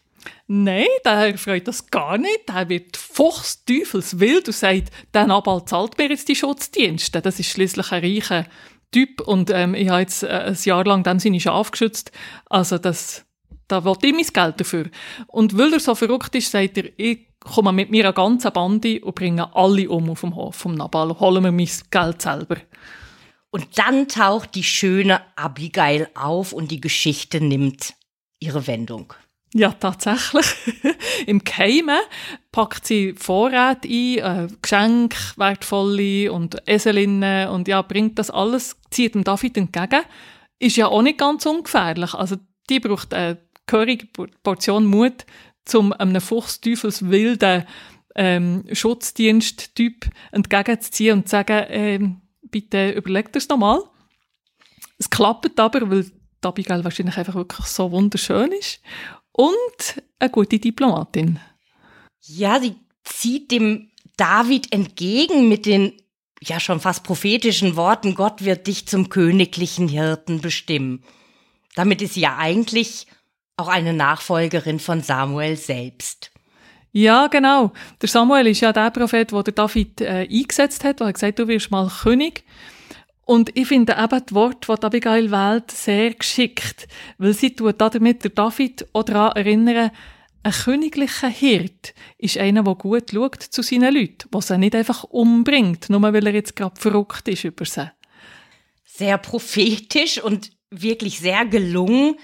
Nein, 0.49 0.88
der 1.05 1.38
freut 1.38 1.68
das 1.68 1.87
gar 1.87 2.18
nicht. 2.18 2.49
Der 2.49 2.68
wird 2.68 2.97
fuchsteufelswild 2.97 4.49
und 4.49 4.55
sagt, 4.55 4.90
der 5.14 5.29
Nabal 5.29 5.64
zahlt 5.66 5.97
mir 5.99 6.09
jetzt 6.09 6.29
die 6.29 6.35
Schutzdienste. 6.35 7.23
Das 7.23 7.38
ist 7.38 7.49
schließlich 7.49 7.92
ein 7.92 8.03
reicher 8.03 8.44
Typ 8.90 9.21
und 9.21 9.51
ähm, 9.51 9.75
ich 9.75 9.88
habe 9.88 10.01
jetzt 10.01 10.25
äh, 10.25 10.27
ein 10.27 10.59
Jahr 10.61 10.85
lang 10.85 11.05
dann 11.05 11.21
seine 11.21 11.38
Schafe 11.38 11.71
geschützt. 11.71 12.11
Also 12.47 12.79
das, 12.79 13.25
da 13.68 13.85
will 13.85 13.97
ich 14.03 14.12
mein 14.12 14.25
Geld 14.25 14.61
dafür. 14.61 14.90
Und 15.29 15.57
weil 15.57 15.75
er 15.75 15.81
so 15.81 15.94
verrückt 15.94 16.35
ist, 16.35 16.51
sagt 16.51 16.77
er, 16.77 16.90
ich 16.97 17.28
komme 17.40 17.72
mit 17.72 17.90
mir 17.90 18.05
eine 18.05 18.14
ganze 18.14 18.51
Bande 18.51 19.01
und 19.01 19.14
bringe 19.14 19.55
alle 19.55 19.88
um 19.88 20.11
auf 20.11 20.20
dem 20.20 20.35
Hof 20.35 20.57
vom 20.57 20.74
Nabal 20.74 21.11
und 21.11 21.20
holen 21.20 21.42
mir 21.42 21.53
mein 21.53 21.68
Geld 21.90 22.22
selber. 22.22 22.57
Und 23.51 23.79
dann 23.79 24.09
taucht 24.09 24.55
die 24.55 24.64
schöne 24.64 25.20
Abigail 25.37 26.09
auf 26.14 26.53
und 26.53 26.70
die 26.70 26.81
Geschichte 26.81 27.40
nimmt 27.40 27.94
ihre 28.40 28.66
Wendung. 28.66 29.14
Ja, 29.55 29.72
tatsächlich. 29.72 30.46
Im 31.27 31.42
Keimen 31.42 32.01
packt 32.53 32.87
sie 32.87 33.14
Vorräte 33.14 33.88
ein, 33.88 34.18
äh, 34.18 34.48
Geschenke, 34.61 35.16
wertvolle 35.37 36.31
und 36.31 36.68
Eselinnen 36.68 37.48
und 37.48 37.66
ja, 37.66 37.81
bringt 37.81 38.18
das 38.18 38.31
alles, 38.31 38.77
zieht 38.90 39.14
dem 39.14 39.24
David 39.24 39.57
entgegen. 39.57 40.03
Ist 40.59 40.77
ja 40.77 40.88
auch 40.88 41.03
nicht 41.03 41.18
ganz 41.18 41.46
ungefährlich. 41.46 42.12
Also, 42.12 42.37
die 42.68 42.81
braucht 42.81 43.14
eine 43.14 43.38
gehörige 43.66 44.07
Portion 44.42 44.85
Mut, 44.85 45.24
um 45.74 45.92
einem 45.92 46.20
fuchsteufelswilden 46.20 47.64
ähm, 48.14 48.64
Schutzdiensttyp 48.72 50.11
entgegenzuziehen 50.33 51.18
und 51.18 51.24
zu 51.28 51.31
sagen, 51.31 51.66
ähm, 51.68 52.20
bitte 52.42 52.90
überlegt 52.90 53.37
das 53.37 53.48
nochmal. 53.48 53.83
Es 54.98 55.09
klappt 55.09 55.59
aber, 55.61 55.90
weil 55.90 56.04
die 56.04 56.46
Abigail 56.46 56.85
wahrscheinlich 56.85 57.16
einfach 57.16 57.35
wirklich 57.35 57.66
so 57.66 57.90
wunderschön 57.90 58.52
ist 58.52 58.81
und 59.33 60.02
eine 60.18 60.31
gute 60.31 60.59
Diplomatin. 60.59 61.38
Ja, 62.20 62.61
sie 62.61 62.74
zieht 63.04 63.50
dem 63.52 63.90
David 64.16 64.72
entgegen 64.72 65.48
mit 65.48 65.66
den 65.66 65.92
ja 66.40 66.61
schon 66.61 66.81
fast 66.81 67.04
prophetischen 67.04 67.76
Worten, 67.76 68.14
Gott 68.14 68.44
wird 68.44 68.66
dich 68.66 68.87
zum 68.87 69.09
königlichen 69.09 69.88
Hirten 69.88 70.40
bestimmen. 70.40 71.04
Damit 71.74 72.02
ist 72.02 72.14
sie 72.14 72.20
ja 72.20 72.37
eigentlich 72.37 73.07
auch 73.59 73.68
eine 73.68 73.92
Nachfolgerin 73.92 74.79
von 74.79 75.03
Samuel 75.03 75.57
selbst. 75.57 76.31
Ja, 76.92 77.27
genau. 77.27 77.73
Der 78.01 78.09
Samuel 78.09 78.47
ist 78.47 78.61
ja 78.61 78.73
der 78.73 78.90
Prophet, 78.90 79.31
der 79.31 79.42
David 79.42 80.01
äh, 80.01 80.27
eingesetzt 80.31 80.85
hat, 80.85 81.01
der 81.01 81.12
gesagt 81.12 81.33
hat, 81.33 81.38
du 81.38 81.49
wirst 81.49 81.71
mal 81.71 81.90
König. 82.03 82.44
Und 83.27 83.55
ich 83.59 83.68
finde 83.68 83.92
eben 83.92 84.09
das 84.09 84.35
Wort, 84.35 84.66
das 84.66 84.81
Abigail 84.81 85.31
wählt, 85.31 85.71
sehr 85.71 86.14
geschickt, 86.14 86.88
weil 87.18 87.35
sie 87.35 87.55
tut 87.55 87.79
damit 87.79 88.25
der 88.25 88.31
David 88.31 88.87
auch 88.94 89.03
daran 89.03 89.37
erinnern, 89.37 89.90
ein 90.44 90.53
königlicher 90.53 91.29
Hirt 91.29 91.94
ist 92.16 92.38
einer, 92.38 92.62
der 92.62 92.75
gut 92.75 93.11
schaut 93.12 93.42
zu 93.42 93.62
seinen 93.62 93.92
Leuten, 93.92 94.31
der 94.33 94.40
sie 94.40 94.57
nicht 94.57 94.75
einfach 94.75 95.05
umbringt, 95.05 95.90
nur 95.90 96.01
weil 96.01 96.27
er 96.27 96.33
jetzt 96.33 96.57
gerade 96.57 96.81
verrückt 96.81 97.29
ist 97.29 97.44
über 97.44 97.66
sie. 97.66 97.90
Sehr 98.85 99.18
prophetisch 99.18 100.23
und 100.23 100.53
wirklich 100.71 101.18
sehr 101.18 101.44
gelungen. 101.44 102.16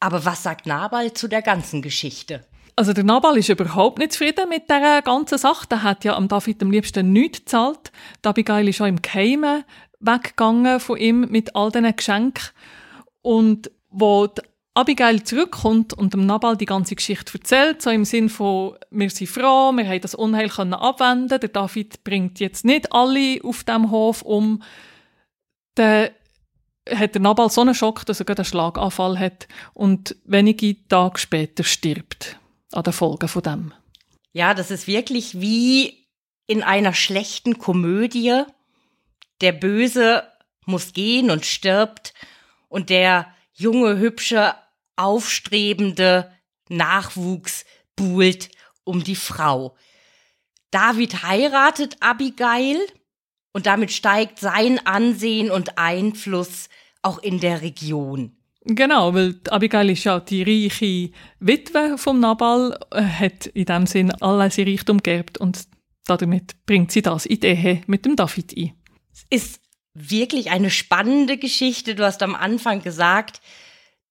Aber 0.00 0.24
was 0.24 0.42
sagt 0.42 0.66
Nabal 0.66 1.12
zu 1.12 1.28
der 1.28 1.42
ganzen 1.42 1.82
Geschichte? 1.82 2.44
Also 2.74 2.94
der 2.94 3.04
Nabal 3.04 3.36
ist 3.36 3.50
überhaupt 3.50 3.98
nicht 3.98 4.12
zufrieden 4.12 4.48
mit 4.48 4.70
der 4.70 5.02
ganzen 5.02 5.36
Sache. 5.36 5.66
Der 5.68 5.82
hat 5.82 6.04
ja 6.04 6.16
am 6.16 6.28
David 6.28 6.62
am 6.62 6.70
liebsten 6.70 7.12
nichts 7.12 7.40
gezahlt. 7.40 7.92
Die 8.24 8.28
Abigail 8.28 8.66
ist 8.66 8.80
auch 8.80 8.86
im 8.86 9.02
Keimen 9.02 9.64
weggegangen 10.00 10.80
von 10.80 10.96
ihm 10.96 11.26
mit 11.30 11.54
all 11.54 11.70
diesen 11.70 11.94
Geschenken. 11.94 12.44
Und 13.20 13.70
wo 13.90 14.26
die 14.28 14.40
Abigail 14.72 15.22
zurückkommt 15.24 15.92
und 15.92 16.14
dem 16.14 16.24
Nabal 16.24 16.56
die 16.56 16.64
ganze 16.64 16.94
Geschichte 16.94 17.34
erzählt, 17.34 17.82
so 17.82 17.90
im 17.90 18.06
Sinn 18.06 18.30
von, 18.30 18.76
wir 18.90 19.10
sind 19.10 19.28
froh, 19.28 19.72
wir 19.72 19.86
haben 19.86 20.00
das 20.00 20.14
Unheil 20.14 20.50
abwenden, 20.50 21.40
der 21.40 21.48
David 21.50 22.02
bringt 22.02 22.40
jetzt 22.40 22.64
nicht 22.64 22.90
alle 22.92 23.40
auf 23.44 23.64
dem 23.64 23.90
Hof 23.90 24.22
um, 24.22 24.62
dann 25.74 26.08
hat 26.88 27.14
der 27.14 27.22
Nabal 27.22 27.50
so 27.50 27.60
einen 27.60 27.74
Schock, 27.74 28.06
dass 28.06 28.20
er 28.20 28.26
gerade 28.26 28.40
einen 28.40 28.46
Schlaganfall 28.46 29.18
hat 29.18 29.48
und 29.74 30.16
wenige 30.24 30.76
Tage 30.88 31.18
später 31.18 31.64
stirbt 31.64 32.38
an 32.72 32.84
den 32.84 32.92
Folgen 32.92 33.28
von 33.28 33.42
dem. 33.42 33.74
Ja, 34.32 34.54
das 34.54 34.70
ist 34.70 34.86
wirklich 34.86 35.40
wie 35.40 36.06
in 36.46 36.62
einer 36.62 36.94
schlechten 36.94 37.58
Komödie, 37.58 38.42
der 39.40 39.52
Böse 39.52 40.24
muss 40.66 40.92
gehen 40.92 41.30
und 41.30 41.46
stirbt 41.46 42.14
und 42.68 42.90
der 42.90 43.32
junge, 43.52 43.98
hübsche, 43.98 44.54
aufstrebende 44.96 46.32
Nachwuchs 46.68 47.64
buhlt 47.96 48.50
um 48.84 49.02
die 49.02 49.16
Frau. 49.16 49.76
David 50.70 51.22
heiratet 51.22 51.96
Abigail 52.00 52.78
und 53.52 53.66
damit 53.66 53.90
steigt 53.90 54.38
sein 54.38 54.84
Ansehen 54.86 55.50
und 55.50 55.78
Einfluss 55.78 56.68
auch 57.02 57.18
in 57.18 57.40
der 57.40 57.62
Region. 57.62 58.36
Genau, 58.64 59.14
weil 59.14 59.40
Abigail 59.48 59.90
ist 59.90 60.04
ja 60.04 60.20
die 60.20 60.42
reiche 60.42 61.10
Witwe 61.38 61.96
vom 61.96 62.20
Nabal, 62.20 62.78
äh, 62.90 63.02
hat 63.02 63.46
in 63.46 63.64
dem 63.64 63.86
Sinn 63.86 64.10
all 64.20 64.50
sein 64.50 64.66
Reichtum 64.66 65.02
geerbt 65.02 65.38
und 65.38 65.66
damit 66.06 66.54
bringt 66.66 66.92
sie 66.92 67.02
das 67.02 67.24
in 67.24 67.40
die 67.40 67.46
Ehe 67.46 67.82
mit 67.86 68.04
dem 68.04 68.16
David 68.16 68.54
ein 68.56 68.74
ist 69.30 69.60
wirklich 69.94 70.50
eine 70.50 70.70
spannende 70.70 71.36
Geschichte. 71.36 71.94
Du 71.94 72.04
hast 72.04 72.22
am 72.22 72.34
Anfang 72.34 72.82
gesagt, 72.82 73.40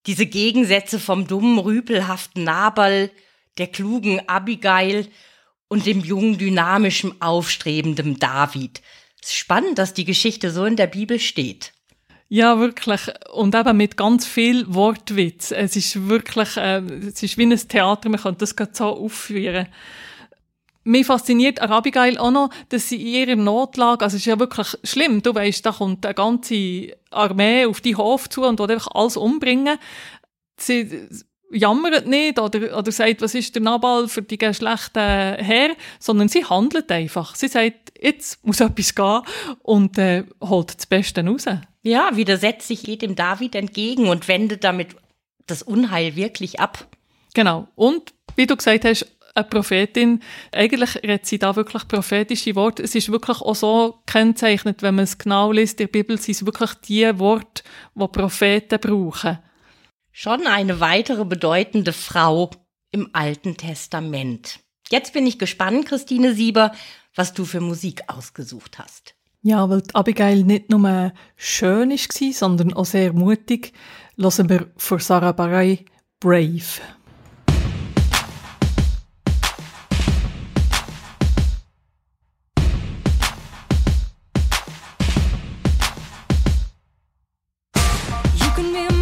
diese 0.06 0.26
Gegensätze 0.26 1.00
vom 1.00 1.28
dummen, 1.28 1.60
rüpelhaften 1.60 2.44
Nabal, 2.44 3.12
der 3.58 3.68
klugen 3.68 4.28
Abigail 4.28 5.08
und 5.68 5.86
dem 5.86 6.00
jungen, 6.00 6.38
dynamischen, 6.38 7.22
aufstrebenden 7.22 8.18
David. 8.18 8.82
Es 9.22 9.30
ist 9.30 9.36
spannend, 9.36 9.78
dass 9.78 9.94
die 9.94 10.06
Geschichte 10.06 10.52
so 10.52 10.66
in 10.66 10.76
der 10.76 10.88
Bibel 10.88 11.20
steht. 11.20 11.74
Ja, 12.30 12.60
wirklich. 12.60 13.02
Und 13.34 13.56
eben 13.56 13.76
mit 13.76 13.98
ganz 13.98 14.26
viel 14.26 14.72
Wortwitz. 14.72 15.52
Es 15.52 15.76
ist 15.76 16.08
wirklich, 16.08 16.58
äh, 16.58 16.78
es 16.80 17.24
ist 17.24 17.38
wie 17.38 17.46
ein 17.46 17.58
Theater, 17.58 18.08
man 18.10 18.20
kann 18.20 18.38
das 18.38 18.56
gerade 18.56 18.72
so 18.74 18.86
aufführen. 18.86 19.68
Mich 20.84 21.08
fasziniert 21.08 21.60
Abigail 21.60 22.18
auch 22.18 22.32
noch, 22.32 22.50
dass 22.70 22.88
sie 22.88 23.02
in 23.02 23.30
ihrer 23.30 23.36
Notlage, 23.36 24.06
also 24.06 24.16
es 24.16 24.22
ist 24.22 24.28
ja 24.28 24.40
wirklich 24.40 24.78
schlimm, 24.84 25.22
du 25.22 25.36
weißt, 25.36 25.66
da 25.66 25.72
kommt 25.72 26.06
eine 26.06 26.16
ganze 26.16 26.96
Armee 27.12 27.66
auf 27.66 27.82
die 27.82 27.96
Hof 27.96 28.30
zu 28.30 28.44
und 28.44 28.60
will 28.60 28.72
einfach 28.72 28.92
alles 28.94 29.18
umbringen. 29.18 29.78
Sie 30.58 31.08
jammert 31.52 32.08
nicht 32.08 32.40
oder, 32.40 32.78
oder 32.78 32.92
sagt, 32.92 33.22
was 33.22 33.36
ist 33.36 33.56
der 33.56 33.62
Nabal 33.62 34.08
für 34.08 34.22
die 34.22 34.38
schlechten 34.54 35.00
Herr, 35.00 35.76
sondern 36.00 36.30
sie 36.30 36.46
handelt 36.46 36.92
einfach. 36.92 37.36
Sie 37.36 37.48
sagt, 37.48 37.94
jetzt 38.00 38.46
muss 38.46 38.60
etwas 38.60 38.96
gehen 38.96 39.22
und 39.64 39.98
äh, 39.98 40.24
holt 40.42 40.76
das 40.76 40.86
Beste 40.86 41.26
raus. 41.26 41.46
Ja, 41.82 42.16
widersetzt 42.16 42.68
sich 42.68 42.84
jedem 42.84 43.16
David 43.16 43.56
entgegen 43.56 44.08
und 44.08 44.28
wendet 44.28 44.64
damit 44.64 44.90
das 45.48 45.64
Unheil 45.64 46.16
wirklich 46.16 46.60
ab. 46.60 46.88
Genau. 47.34 47.68
Und 47.76 48.14
wie 48.36 48.48
du 48.48 48.56
gesagt 48.56 48.86
hast, 48.86 49.08
eine 49.36 49.46
Prophetin. 49.46 50.22
Eigentlich 50.52 50.96
redet 50.96 51.26
sie 51.26 51.40
da 51.40 51.56
wirklich 51.56 51.88
prophetische 51.88 52.56
Worte. 52.56 52.84
Es 52.84 52.96
ist 52.96 53.12
wirklich 53.12 53.42
auch 53.42 53.56
so 53.56 54.00
kennzeichnet, 54.06 54.82
wenn 54.82 54.96
man 54.96 55.04
es 55.04 55.18
genau 55.18 55.52
liest, 55.52 55.80
in 55.80 55.88
der 55.88 55.92
Bibel 55.92 56.20
sind 56.20 56.36
es 56.36 56.46
wirklich 56.46 56.74
die 56.88 57.20
Worte, 57.20 57.64
die 57.96 58.08
Propheten 58.08 58.80
brauchen. 58.80 59.40
Schon 60.22 60.48
eine 60.48 60.82
weitere 60.82 61.24
bedeutende 61.24 61.94
Frau 61.94 62.52
im 62.92 63.10
Alten 63.14 63.56
Testament. 63.56 64.60
Jetzt 64.90 65.14
bin 65.14 65.26
ich 65.26 65.40
gespannt, 65.40 65.86
Christine 65.86 66.34
Sieber, 66.34 66.74
was 67.16 67.34
du 67.34 67.46
für 67.46 67.62
Musik 67.62 68.02
ausgesucht 68.08 68.80
hast. 68.80 69.16
Ja, 69.44 69.70
weil 69.70 69.82
Abigail 69.94 70.44
nicht 70.44 70.72
nur 70.72 71.14
schön 71.38 71.92
war, 71.92 72.34
sondern 72.34 72.74
auch 72.74 72.84
sehr 72.84 73.14
mutig, 73.14 73.72
hören 74.18 74.50
wir 74.50 74.70
von 74.76 75.00
Sarah 75.00 75.32
Bareilles 75.32 75.86
Brave. 76.20 76.82
speak 88.62 88.99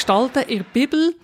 gestalten 0.00 0.42
in 0.48 0.58
der 0.58 0.64
Bibel. 0.72 1.14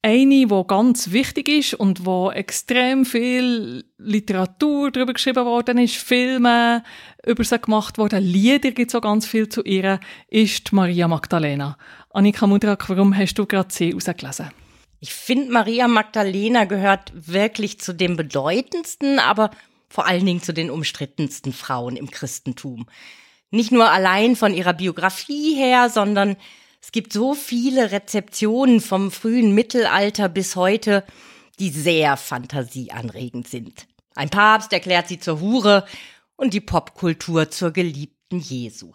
Eine, 0.00 0.46
die 0.46 0.64
ganz 0.66 1.12
wichtig 1.12 1.48
ist 1.48 1.74
und 1.74 2.04
wo 2.04 2.30
extrem 2.30 3.04
viel 3.06 3.84
Literatur 3.98 4.90
darüber 4.90 5.12
geschrieben 5.14 5.44
worden 5.46 5.78
ist, 5.78 5.96
Filme 5.96 6.82
über 7.24 7.44
sie 7.44 7.58
gemacht 7.58 7.96
worden, 7.96 8.22
Lieder 8.22 8.70
gibt 8.70 8.90
es 8.90 8.94
auch 8.94 9.00
ganz 9.00 9.26
viel 9.26 9.48
zu 9.48 9.62
ihr, 9.62 10.00
ist 10.28 10.72
Maria 10.72 11.08
Magdalena. 11.08 11.78
Annika 12.10 12.46
Mudrak, 12.46 12.88
warum 12.88 13.16
hast 13.16 13.34
du 13.34 13.46
gerade 13.46 13.72
sie 13.72 13.92
rausgelesen? 13.92 14.50
Ich 15.00 15.12
finde, 15.12 15.52
Maria 15.52 15.88
Magdalena 15.88 16.64
gehört 16.64 17.12
wirklich 17.14 17.78
zu 17.80 17.94
den 17.94 18.16
bedeutendsten, 18.16 19.18
aber 19.18 19.50
vor 19.88 20.06
allen 20.06 20.24
Dingen 20.24 20.42
zu 20.42 20.52
den 20.52 20.70
umstrittensten 20.70 21.52
Frauen 21.52 21.96
im 21.96 22.10
Christentum. 22.10 22.86
Nicht 23.50 23.70
nur 23.70 23.90
allein 23.90 24.34
von 24.36 24.54
ihrer 24.54 24.72
Biografie 24.72 25.54
her, 25.54 25.88
sondern 25.88 26.36
es 26.84 26.92
gibt 26.92 27.14
so 27.14 27.32
viele 27.32 27.92
Rezeptionen 27.92 28.78
vom 28.78 29.10
frühen 29.10 29.54
Mittelalter 29.54 30.28
bis 30.28 30.54
heute, 30.54 31.02
die 31.58 31.70
sehr 31.70 32.18
fantasieanregend 32.18 33.48
sind. 33.48 33.86
Ein 34.14 34.28
Papst 34.28 34.70
erklärt 34.70 35.08
sie 35.08 35.18
zur 35.18 35.40
Hure 35.40 35.86
und 36.36 36.52
die 36.52 36.60
Popkultur 36.60 37.50
zur 37.50 37.70
Geliebten 37.70 38.38
Jesu. 38.38 38.92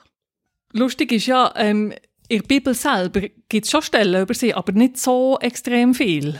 Lustig 0.72 1.12
ist 1.12 1.26
ja, 1.26 1.52
ähm, 1.56 1.92
in 2.28 2.42
der 2.42 2.48
Bibel 2.48 2.76
selber 2.76 3.22
gibt 3.50 3.66
es 3.66 3.72
schon 3.72 3.82
Stellen 3.82 4.22
über 4.22 4.36
sie, 4.36 4.54
aber 4.54 4.72
nicht 4.72 4.98
so 4.98 5.40
extrem 5.42 5.96
viel. 5.96 6.40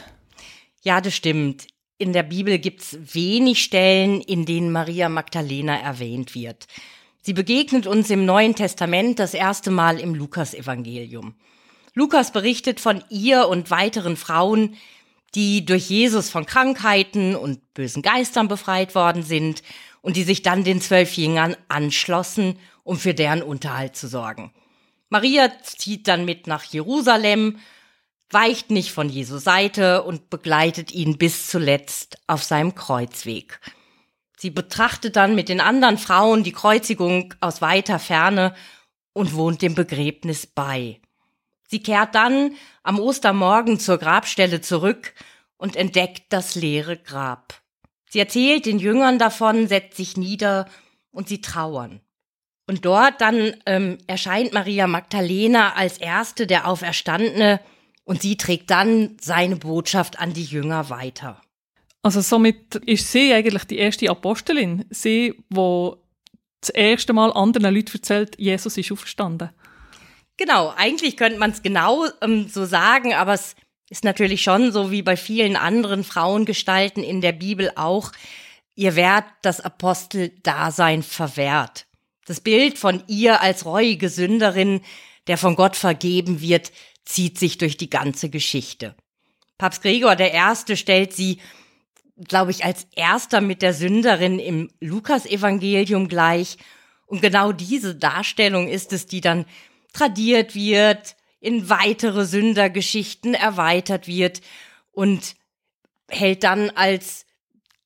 Ja, 0.84 1.02
das 1.02 1.16
stimmt. 1.16 1.66
In 1.98 2.14
der 2.14 2.24
Bibel 2.24 2.60
gibt 2.60 2.82
es 2.82 3.16
wenig 3.16 3.64
Stellen, 3.64 4.22
in 4.22 4.46
denen 4.46 4.72
Maria 4.72 5.10
Magdalena 5.10 5.80
erwähnt 5.80 6.36
wird. 6.36 6.68
Sie 7.22 7.34
begegnet 7.34 7.86
uns 7.86 8.10
im 8.10 8.26
Neuen 8.26 8.56
Testament 8.56 9.20
das 9.20 9.34
erste 9.34 9.72
Mal 9.72 10.00
im 10.00 10.16
Lukasevangelium. 10.16 11.36
Lukas 11.94 12.32
berichtet 12.32 12.80
von 12.80 13.04
ihr 13.10 13.48
und 13.50 13.72
weiteren 13.72 14.16
Frauen, 14.16 14.76
die 15.36 15.66
durch 15.66 15.90
Jesus 15.90 16.30
von 16.30 16.46
Krankheiten 16.46 17.36
und 17.36 17.74
bösen 17.74 18.02
Geistern 18.02 18.48
befreit 18.48 18.96
worden 18.96 19.24
sind 19.24 19.64
und 20.02 20.16
die 20.16 20.24
sich 20.24 20.44
dann 20.44 20.64
den 20.64 20.82
zwölf 20.82 21.18
Jüngern 21.18 21.58
anschlossen, 21.68 22.58
um 22.84 22.98
für 22.98 23.14
deren 23.14 23.44
Unterhalt 23.44 23.96
zu 23.96 24.08
sorgen. 24.08 24.54
Maria 25.10 25.52
zieht 25.62 26.08
dann 26.08 26.24
mit 26.24 26.48
nach 26.48 26.64
Jerusalem, 26.64 27.60
weicht 28.30 28.72
nicht 28.72 28.92
von 28.92 29.10
Jesu 29.10 29.40
Seite 29.40 30.04
und 30.04 30.30
begleitet 30.30 30.94
ihn 30.94 31.18
bis 31.18 31.48
zuletzt 31.48 32.18
auf 32.28 32.44
seinem 32.44 32.76
Kreuzweg. 32.76 33.60
Sie 34.42 34.52
betrachtet 34.52 35.18
dann 35.18 35.36
mit 35.36 35.50
den 35.50 35.60
anderen 35.60 35.98
Frauen 35.98 36.46
die 36.46 36.54
Kreuzigung 36.54 37.34
aus 37.42 37.62
weiter 37.62 38.00
Ferne 38.00 38.56
und 39.12 39.34
wohnt 39.34 39.62
dem 39.62 39.76
Begräbnis 39.76 40.48
bei. 40.48 41.02
Sie 41.68 41.84
kehrt 41.84 42.16
dann 42.16 42.56
am 42.82 43.02
Ostermorgen 43.02 43.82
zur 43.82 43.98
Grabstelle 43.98 44.62
zurück 44.62 45.14
und 45.58 45.76
entdeckt 45.76 46.28
das 46.30 46.56
leere 46.56 46.96
Grab. 46.96 47.54
Sie 48.10 48.20
erzählt 48.20 48.66
den 48.66 48.80
Jüngern 48.80 49.20
davon, 49.20 49.68
setzt 49.68 49.98
sich 49.98 50.16
nieder 50.16 50.70
und 51.12 51.28
sie 51.28 51.42
trauern. 51.42 52.00
Und 52.66 52.86
dort 52.86 53.20
dann 53.20 53.58
ähm, 53.66 53.98
erscheint 54.08 54.54
Maria 54.54 54.88
Magdalena 54.88 55.74
als 55.74 55.98
erste 55.98 56.48
der 56.48 56.66
Auferstandene 56.66 57.60
und 58.06 58.22
sie 58.22 58.38
trägt 58.38 58.70
dann 58.70 59.18
seine 59.20 59.58
Botschaft 59.58 60.18
an 60.18 60.32
die 60.32 60.46
Jünger 60.46 60.90
weiter. 60.90 61.42
Also 62.02 62.22
somit 62.22 62.76
ist 62.76 63.12
sie 63.12 63.34
eigentlich 63.34 63.66
die 63.66 63.78
erste 63.78 64.10
Apostelin. 64.10 64.86
Sie, 64.90 65.36
wo 65.50 65.98
das 66.62 66.70
erste 66.70 67.14
Mal 67.14 67.32
anderen 67.34 67.74
Leuten 67.74 67.98
erzählt, 67.98 68.36
Jesus 68.38 68.78
ist 68.78 68.92
auferstanden. 68.92 69.50
Genau, 70.38 70.74
eigentlich 70.78 71.18
könnte 71.18 71.40
man 71.40 71.52
es 71.52 71.62
genau 71.62 72.06
ähm, 72.22 72.48
so 72.48 72.66
sagen, 72.66 73.14
aber 73.14 73.34
es 73.34 73.56
ist 73.90 74.04
natürlich 74.04 74.42
schon 74.42 74.72
so 74.72 74.92
wie 74.92 75.02
bei 75.02 75.18
vielen 75.18 75.58
anderen 75.58 76.04
Frauengestalten 76.04 77.04
in 77.04 77.20
der 77.22 77.34
Bibel 77.34 77.72
auch, 77.76 78.12
ihr 78.76 78.96
Wert 78.96 79.26
das 79.42 79.60
Aposteldasein 79.60 81.04
verwehrt. 81.04 81.88
Das 82.26 82.40
Bild 82.40 82.78
von 82.78 83.04
ihr 83.08 83.42
als 83.42 83.66
reuige 83.66 84.08
Sünderin, 84.08 84.82
der 85.28 85.38
von 85.38 85.56
Gott 85.56 85.76
vergeben 85.76 86.40
wird, 86.40 86.72
zieht 87.04 87.38
sich 87.38 87.58
durch 87.58 87.76
die 87.76 87.90
ganze 87.90 88.30
Geschichte. 88.30 88.96
Papst 89.58 89.82
Gregor 89.82 90.18
Erste 90.18 90.78
stellt 90.78 91.12
sie 91.12 91.40
glaube 92.28 92.52
ich, 92.52 92.66
als 92.66 92.88
erster 92.96 93.42
mit 93.42 93.62
der 93.62 93.74
Sünderin 93.74 94.40
im 94.40 94.70
Lukasevangelium 94.80 96.08
gleich. 96.08 96.58
Und 97.06 97.22
genau 97.22 97.52
diese 97.52 97.96
Darstellung 97.96 98.68
ist 98.68 98.94
es, 98.94 99.08
die 99.08 99.22
dann 99.22 99.46
tradiert 99.94 100.56
wird, 100.56 101.16
in 101.40 101.70
weitere 101.70 102.26
Sündergeschichten 102.26 103.34
erweitert 103.34 104.08
wird 104.08 104.42
und 104.92 105.36
hält 106.10 106.44
dann 106.44 106.70
als 106.72 107.26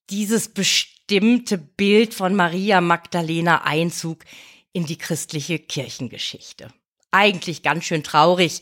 dieses 0.09 0.49
bestimmte 0.49 1.57
Bild 1.57 2.13
von 2.13 2.35
Maria 2.35 2.81
Magdalena 2.81 3.63
Einzug 3.63 4.25
in 4.71 4.85
die 4.85 4.97
christliche 4.97 5.59
Kirchengeschichte. 5.59 6.73
Eigentlich 7.11 7.61
ganz 7.61 7.85
schön 7.85 8.03
traurig, 8.03 8.61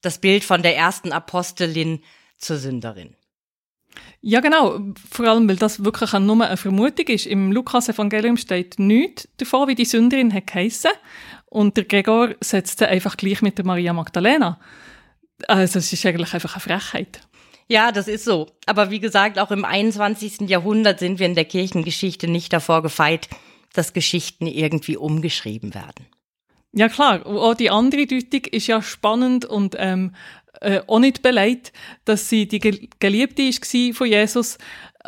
das 0.00 0.18
Bild 0.18 0.42
von 0.42 0.62
der 0.62 0.76
ersten 0.76 1.12
Apostelin 1.12 2.02
zur 2.38 2.56
Sünderin. 2.56 3.14
Ja, 4.20 4.40
genau. 4.40 4.80
Vor 5.10 5.26
allem, 5.26 5.48
weil 5.48 5.56
das 5.56 5.84
wirklich 5.84 6.12
nur 6.12 6.44
eine 6.44 6.56
Vermutung 6.56 7.06
ist. 7.06 7.26
Im 7.26 7.52
Lukas-Evangelium 7.52 8.36
steht 8.36 8.78
nichts 8.78 9.28
davon, 9.36 9.68
wie 9.68 9.74
die 9.74 9.84
Sünderin 9.84 10.32
hat 10.32 10.46
geheissen. 10.46 10.90
Und 11.46 11.76
der 11.76 11.84
Gregor 11.84 12.34
setzt 12.40 12.78
sie 12.78 12.88
einfach 12.88 13.16
gleich 13.16 13.42
mit 13.42 13.58
der 13.58 13.64
Maria 13.64 13.92
Magdalena. 13.92 14.60
Also, 15.48 15.78
es 15.78 15.92
ist 15.92 16.04
eigentlich 16.04 16.34
einfach 16.34 16.54
eine 16.54 16.60
Frechheit. 16.60 17.20
Ja, 17.68 17.92
das 17.92 18.08
ist 18.08 18.24
so. 18.24 18.48
Aber 18.66 18.90
wie 18.90 19.00
gesagt, 19.00 19.38
auch 19.38 19.50
im 19.50 19.64
21. 19.64 20.48
Jahrhundert 20.48 20.98
sind 20.98 21.18
wir 21.18 21.26
in 21.26 21.36
der 21.36 21.44
Kirchengeschichte 21.44 22.28
nicht 22.28 22.52
davor 22.52 22.82
gefeit, 22.82 23.28
dass 23.72 23.92
Geschichten 23.92 24.46
irgendwie 24.46 24.96
umgeschrieben 24.96 25.72
werden. 25.72 26.06
Ja 26.72 26.88
klar, 26.88 27.26
auch 27.26 27.54
die 27.54 27.70
andere 27.70 28.06
Deutung 28.06 28.44
ist 28.52 28.68
ja 28.68 28.80
spannend 28.80 29.44
und 29.44 29.74
ähm, 29.78 30.14
äh, 30.60 30.80
auch 30.86 30.98
nicht 30.98 31.22
beleidigt, 31.22 31.72
dass 32.04 32.28
sie 32.28 32.46
die 32.46 32.60
Geliebte 32.98 33.42
war 33.42 33.94
von 33.94 34.06
Jesus, 34.06 34.58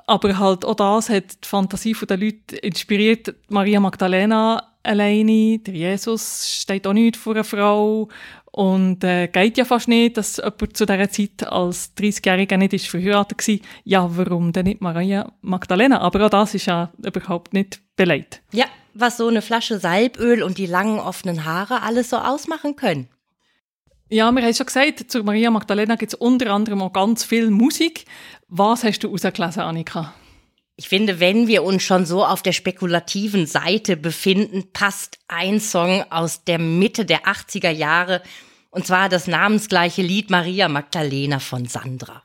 aber 0.07 0.39
halt 0.39 0.65
auch 0.65 0.75
das 0.75 1.09
hat 1.11 1.45
die 1.45 1.49
Fantasie 1.49 1.95
der 1.95 2.17
Leute 2.17 2.57
inspiriert. 2.57 3.35
Maria 3.49 3.81
Magdalena 3.81 4.73
alleine, 4.83 5.59
der 5.59 5.75
Jesus 5.75 6.49
steht 6.49 6.87
auch 6.87 6.93
nicht 6.93 7.17
vor 7.17 7.35
einer 7.35 7.45
Frau 7.45 8.09
und 8.51 9.03
äh, 9.05 9.29
geht 9.29 9.59
ja 9.59 9.65
fast 9.65 9.89
nicht, 9.89 10.17
dass 10.17 10.37
jemand 10.37 10.77
zu 10.77 10.87
dieser 10.87 11.11
Zeit 11.11 11.47
als 11.47 11.97
30-Jähriger 11.97 12.57
nicht 12.57 12.75
ist 12.75 12.89
verheiratet 12.89 13.47
war. 13.47 13.57
Ja, 13.85 14.17
warum 14.17 14.53
denn 14.53 14.67
nicht 14.67 14.81
Maria 14.81 15.33
Magdalena? 15.41 16.01
Aber 16.01 16.27
auch 16.27 16.31
das 16.31 16.55
ist 16.55 16.67
ja 16.67 16.93
überhaupt 17.05 17.55
nicht 17.55 17.81
beleidigt. 17.97 18.43
Ja, 18.53 18.67
was 18.95 19.17
so 19.17 19.29
eine 19.29 19.43
Flasche 19.43 19.79
Salböl 19.79 20.43
und 20.43 20.59
die 20.59 20.67
langen 20.67 20.99
offenen 20.99 21.45
Haare 21.45 21.83
alles 21.83 22.11
so 22.11 22.19
ausmachen 22.19 22.77
können. 22.77 23.09
Ja, 24.13 24.31
wir 24.31 24.43
haben 24.43 24.53
schon 24.53 24.67
gesagt, 24.67 25.11
zu 25.11 25.25
Maria 25.25 25.51
Magdalena 25.51 25.97
gibt 25.97 26.13
es 26.13 26.19
unter 26.19 26.51
anderem 26.51 26.83
auch 26.83 26.93
ganz 26.93 27.25
viel 27.25 27.51
Musik. 27.51 28.05
Was 28.47 28.85
hast 28.85 28.99
du 28.99 29.09
herausgelesen, 29.09 29.63
Annika? 29.63 30.13
Ich 30.77 30.91
finde, 30.91 31.19
wenn 31.19 31.47
wir 31.49 31.63
uns 31.63 31.83
schon 31.83 32.05
so 32.05 32.23
auf 32.23 32.43
der 32.43 32.53
spekulativen 32.53 33.47
Seite 33.47 33.97
befinden, 33.97 34.65
passt 34.75 35.19
ein 35.29 35.61
Song 35.61 36.05
aus 36.11 36.45
der 36.45 36.59
Mitte 36.59 37.07
der 37.07 37.23
80er 37.23 37.71
Jahre, 37.71 38.21
und 38.69 38.87
zwar 38.87 39.09
das 39.09 39.29
namensgleiche 39.29 40.03
Lied 40.03 40.29
Maria 40.29 40.69
Magdalena 40.69 41.39
von 41.39 41.65
Sandra. 41.65 42.21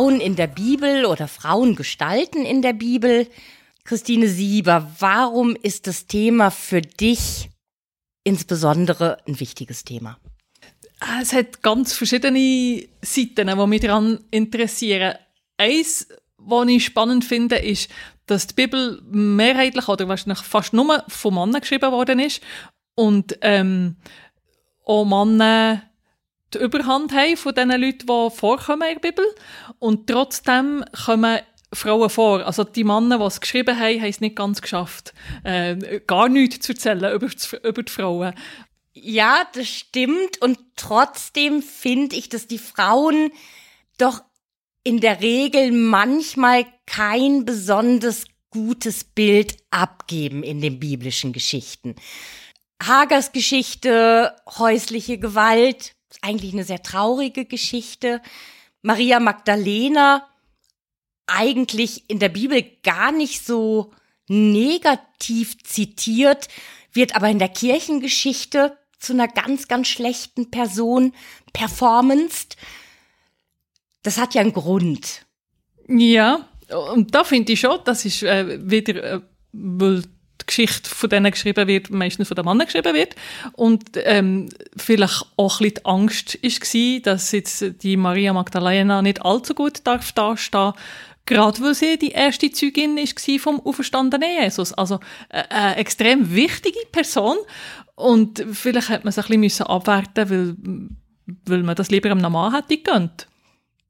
Frauen 0.00 0.18
in 0.18 0.34
der 0.34 0.46
Bibel 0.46 1.04
oder 1.04 1.28
Frauengestalten 1.28 2.46
in 2.46 2.62
der 2.62 2.72
Bibel. 2.72 3.28
Christine 3.84 4.28
Sieber, 4.28 4.90
warum 4.98 5.54
ist 5.56 5.86
das 5.86 6.06
Thema 6.06 6.50
für 6.50 6.80
dich 6.80 7.50
insbesondere 8.24 9.18
ein 9.28 9.38
wichtiges 9.40 9.84
Thema? 9.84 10.18
Ah, 11.00 11.20
es 11.20 11.34
hat 11.34 11.62
ganz 11.62 11.92
verschiedene 11.92 12.88
Seiten, 13.02 13.46
die 13.46 13.66
mich 13.66 13.80
daran 13.82 14.24
interessieren. 14.30 15.16
Eins, 15.58 16.08
was 16.38 16.68
ich 16.68 16.86
spannend 16.86 17.26
finde, 17.26 17.56
ist, 17.56 17.90
dass 18.24 18.46
die 18.46 18.54
Bibel 18.54 19.02
mehrheitlich 19.04 19.86
oder 19.86 20.08
wahrscheinlich 20.08 20.40
fast 20.40 20.72
nur 20.72 21.04
von 21.08 21.34
Männern 21.34 21.60
geschrieben 21.60 21.92
worden 21.92 22.20
ist 22.20 22.40
und 22.94 23.36
ähm, 23.42 23.96
auch 24.86 25.04
Männer 25.04 25.89
die 26.54 26.58
Überhand 26.58 27.12
haben 27.12 27.36
von 27.36 27.54
den 27.54 27.70
Leuten, 27.70 28.06
die 28.06 28.30
vorkommen 28.30 28.88
in 28.88 29.00
der 29.00 29.10
Bibel. 29.10 29.24
Und 29.78 30.08
trotzdem 30.08 30.84
kommen 31.04 31.40
Frauen 31.72 32.10
vor. 32.10 32.44
Also 32.44 32.64
die 32.64 32.84
Männer, 32.84 33.18
die 33.18 33.24
es 33.24 33.40
geschrieben 33.40 33.78
haben, 33.78 34.00
haben 34.00 34.10
es 34.10 34.20
nicht 34.20 34.36
ganz 34.36 34.60
geschafft, 34.60 35.14
äh, 35.44 36.00
gar 36.06 36.28
nichts 36.28 36.66
zu 36.66 36.72
erzählen 36.72 37.14
über 37.14 37.28
die, 37.28 37.56
über 37.62 37.82
die 37.82 37.92
Frauen. 37.92 38.34
Ja, 38.92 39.46
das 39.54 39.68
stimmt. 39.68 40.42
Und 40.42 40.58
trotzdem 40.76 41.62
finde 41.62 42.16
ich, 42.16 42.28
dass 42.28 42.46
die 42.46 42.58
Frauen 42.58 43.30
doch 43.98 44.22
in 44.82 45.00
der 45.00 45.20
Regel 45.20 45.72
manchmal 45.72 46.66
kein 46.86 47.44
besonders 47.44 48.24
gutes 48.50 49.04
Bild 49.04 49.56
abgeben 49.70 50.42
in 50.42 50.60
den 50.60 50.80
biblischen 50.80 51.32
Geschichten. 51.32 51.94
Hagers 52.82 53.30
Geschichte, 53.32 54.34
häusliche 54.58 55.18
Gewalt, 55.18 55.92
eigentlich 56.22 56.52
eine 56.52 56.64
sehr 56.64 56.82
traurige 56.82 57.44
Geschichte. 57.44 58.20
Maria 58.82 59.20
Magdalena, 59.20 60.26
eigentlich 61.26 62.08
in 62.08 62.18
der 62.18 62.28
Bibel 62.28 62.64
gar 62.82 63.12
nicht 63.12 63.44
so 63.44 63.92
negativ 64.28 65.62
zitiert, 65.64 66.48
wird 66.92 67.14
aber 67.14 67.28
in 67.28 67.38
der 67.38 67.48
Kirchengeschichte 67.48 68.76
zu 68.98 69.12
einer 69.12 69.28
ganz, 69.28 69.68
ganz 69.68 69.88
schlechten 69.88 70.50
Person 70.50 71.14
performanced. 71.52 72.56
Das 74.02 74.18
hat 74.18 74.34
ja 74.34 74.40
einen 74.40 74.52
Grund. 74.52 75.26
Ja, 75.88 76.48
und 76.94 77.14
da 77.14 77.24
finde 77.24 77.52
ich 77.52 77.60
schon, 77.60 77.80
das 77.84 78.04
ist 78.04 78.22
äh, 78.22 78.58
wieder, 78.70 79.02
äh, 79.02 79.20
die 80.40 80.46
Geschichte 80.46 80.88
von 80.88 81.10
denen 81.10 81.30
geschrieben 81.30 81.66
wird, 81.66 81.90
meistens 81.90 82.28
von 82.28 82.34
den 82.34 82.44
Männern 82.44 82.66
geschrieben 82.66 82.94
wird. 82.94 83.14
Und 83.52 83.90
ähm, 84.04 84.48
vielleicht 84.76 85.26
auch 85.36 85.60
ein 85.60 85.64
bisschen 85.64 85.74
die 85.74 85.84
Angst 85.84 86.38
war, 86.42 87.00
dass 87.00 87.32
jetzt 87.32 87.82
die 87.82 87.96
Maria 87.96 88.32
Magdalena 88.32 89.02
nicht 89.02 89.24
allzu 89.24 89.54
gut 89.54 89.80
darf 89.84 90.12
dastehen 90.12 90.72
gerade 91.26 91.60
weil 91.60 91.74
sie 91.74 91.96
die 91.96 92.10
erste 92.10 92.50
Zeugin 92.50 92.96
war 92.96 93.38
vom 93.38 93.60
auferstandenen 93.60 94.28
Jesus. 94.42 94.72
Also 94.72 94.98
äh, 95.28 95.44
eine 95.48 95.76
extrem 95.76 96.34
wichtige 96.34 96.80
Person. 96.90 97.36
Und 97.94 98.44
vielleicht 98.52 98.88
hätte 98.88 99.04
man 99.04 99.10
es 99.10 99.18
ein 99.18 99.40
bisschen 99.40 99.66
abwarten 99.66 100.28
müssen, 100.28 100.98
weil, 101.26 101.36
weil 101.46 101.62
man 101.62 101.76
das 101.76 101.90
lieber 101.90 102.10
einem 102.10 102.32
Mann 102.32 102.54
hätte 102.54 102.78
gönnt. 102.78 103.28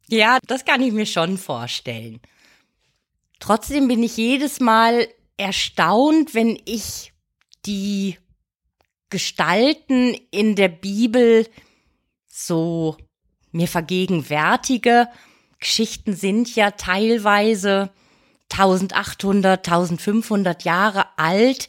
Ja, 0.09 0.39
das 0.47 0.65
kann 0.65 0.83
ich 0.83 0.93
mir 0.93 1.07
schon 1.07 1.39
vorstellen. 1.39 2.21
Trotzdem 3.39 3.89
bin 3.89 4.03
ich 4.03 4.17
jedes 4.17 4.61
Mal 4.61 5.09
erstaunt, 5.41 6.35
wenn 6.35 6.61
ich 6.67 7.13
die 7.65 8.19
Gestalten 9.09 10.15
in 10.31 10.55
der 10.55 10.69
Bibel 10.69 11.49
so 12.29 12.97
mir 13.51 13.67
vergegenwärtige. 13.67 15.09
Geschichten 15.59 16.15
sind 16.15 16.55
ja 16.55 16.71
teilweise 16.73 17.91
1800, 18.53 19.67
1500 19.67 20.65
Jahre 20.65 21.07
alt, 21.17 21.69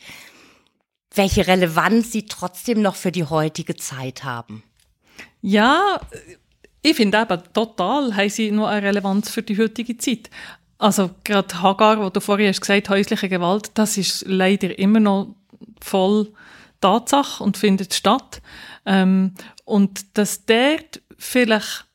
welche 1.16 1.48
Relevanz 1.48 2.12
sie 2.12 2.26
trotzdem 2.26 2.82
noch 2.82 2.96
für 2.96 3.12
die 3.12 3.26
heutige 3.26 3.76
Zeit 3.76 4.24
haben. 4.24 4.64
Ja, 5.42 6.00
ich 6.82 6.96
finde 6.96 7.22
eben 7.22 7.54
total 7.54 8.16
haben 8.16 8.30
sie 8.30 8.52
noch 8.52 8.68
eine 8.68 8.88
Relevanz 8.88 9.30
für 9.30 9.44
die 9.44 9.58
heutige 9.58 9.98
Zeit. 9.98 10.30
Also 10.82 11.12
gerade 11.24 11.62
Hagar, 11.62 12.02
wo 12.02 12.10
du 12.10 12.20
vorhin 12.20 12.48
hast 12.48 12.62
gesagt, 12.62 12.90
häusliche 12.90 13.30
Gewalt, 13.30 13.70
das 13.76 13.98
ist 13.98 14.26
leider 14.28 14.80
immer 14.80 15.00
noch 15.00 15.36
voll 15.80 16.34
Tatsache 16.82 17.44
und 17.44 17.56
findet 17.56 17.94
statt. 17.94 18.42
Ähm, 18.88 19.36
und 19.64 20.18
dass 20.18 20.44
dort 20.48 21.04
vielleicht 21.20 21.86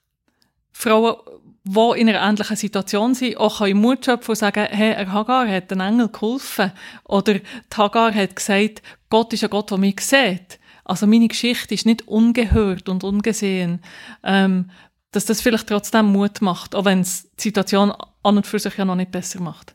Frauen, 0.70 1.16
die 1.64 2.00
in 2.00 2.08
einer 2.08 2.22
ähnlichen 2.28 2.54
Situation 2.54 3.14
sind, 3.14 3.38
auch 3.38 3.66
Mut 3.74 4.04
schöpfen 4.04 4.30
und 4.30 4.36
sagen, 4.36 4.68
hey, 4.70 4.92
er 4.92 5.12
Hagar 5.12 5.48
hat 5.48 5.72
den 5.72 5.80
Engel 5.80 6.08
geholfen. 6.08 6.70
Oder 7.02 7.40
die 7.40 7.42
Hagar 7.76 8.14
hat 8.14 8.36
gesagt, 8.36 8.82
Gott 9.10 9.32
ist 9.32 9.42
ein 9.42 9.50
Gott, 9.50 9.72
der 9.72 9.78
mich 9.78 10.00
sieht. 10.00 10.60
Also 10.84 11.08
meine 11.08 11.26
Geschichte 11.26 11.74
ist 11.74 11.86
nicht 11.86 12.06
ungehört 12.06 12.88
und 12.88 13.02
ungesehen. 13.02 13.82
Ähm, 14.22 14.70
dass 15.10 15.24
das 15.24 15.40
vielleicht 15.40 15.66
trotzdem 15.68 16.12
Mut 16.12 16.40
macht, 16.42 16.74
auch 16.74 16.84
wenn 16.84 17.02
die 17.02 17.08
Situation 17.36 17.92
an 18.26 18.36
und 18.36 18.46
für 18.46 18.58
sich 18.58 18.76
ja 18.76 18.84
noch 18.84 18.96
nicht 18.96 19.10
besser 19.10 19.40
macht. 19.40 19.74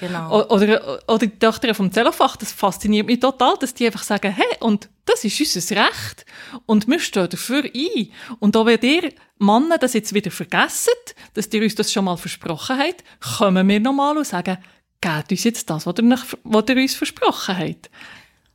Genau. 0.00 0.46
Oder, 0.46 1.02
oder 1.08 1.18
die 1.18 1.38
Töchter 1.38 1.74
vom 1.74 1.90
Zellofach, 1.90 2.36
das 2.36 2.52
fasziniert 2.52 3.06
mich 3.06 3.18
total, 3.18 3.56
dass 3.58 3.74
die 3.74 3.86
einfach 3.86 4.04
sagen, 4.04 4.30
hey, 4.32 4.46
und 4.60 4.88
das 5.04 5.24
ist 5.24 5.40
unser 5.40 5.76
Recht 5.76 6.24
und 6.66 6.86
wir 6.86 7.00
stehen 7.00 7.28
dafür 7.28 7.64
ein. 7.64 8.12
Und 8.38 8.56
auch 8.56 8.66
wenn 8.66 8.80
ihr 8.82 9.12
Männer 9.38 9.78
das 9.78 9.94
jetzt 9.94 10.14
wieder 10.14 10.30
vergessen, 10.30 10.92
dass 11.34 11.52
ihr 11.52 11.62
uns 11.62 11.74
das 11.74 11.92
schon 11.92 12.04
mal 12.04 12.16
versprochen 12.16 12.78
habt, 12.78 13.02
kommen 13.38 13.68
wir 13.68 13.80
nochmal 13.80 14.16
und 14.16 14.26
sagen, 14.26 14.58
gebt 15.00 15.30
uns 15.30 15.44
jetzt 15.44 15.68
das, 15.68 15.86
was 15.86 15.94
ihr, 15.98 16.04
nach, 16.04 16.24
was 16.44 16.64
ihr 16.68 16.76
uns 16.76 16.94
versprochen 16.94 17.58
habt. 17.58 17.90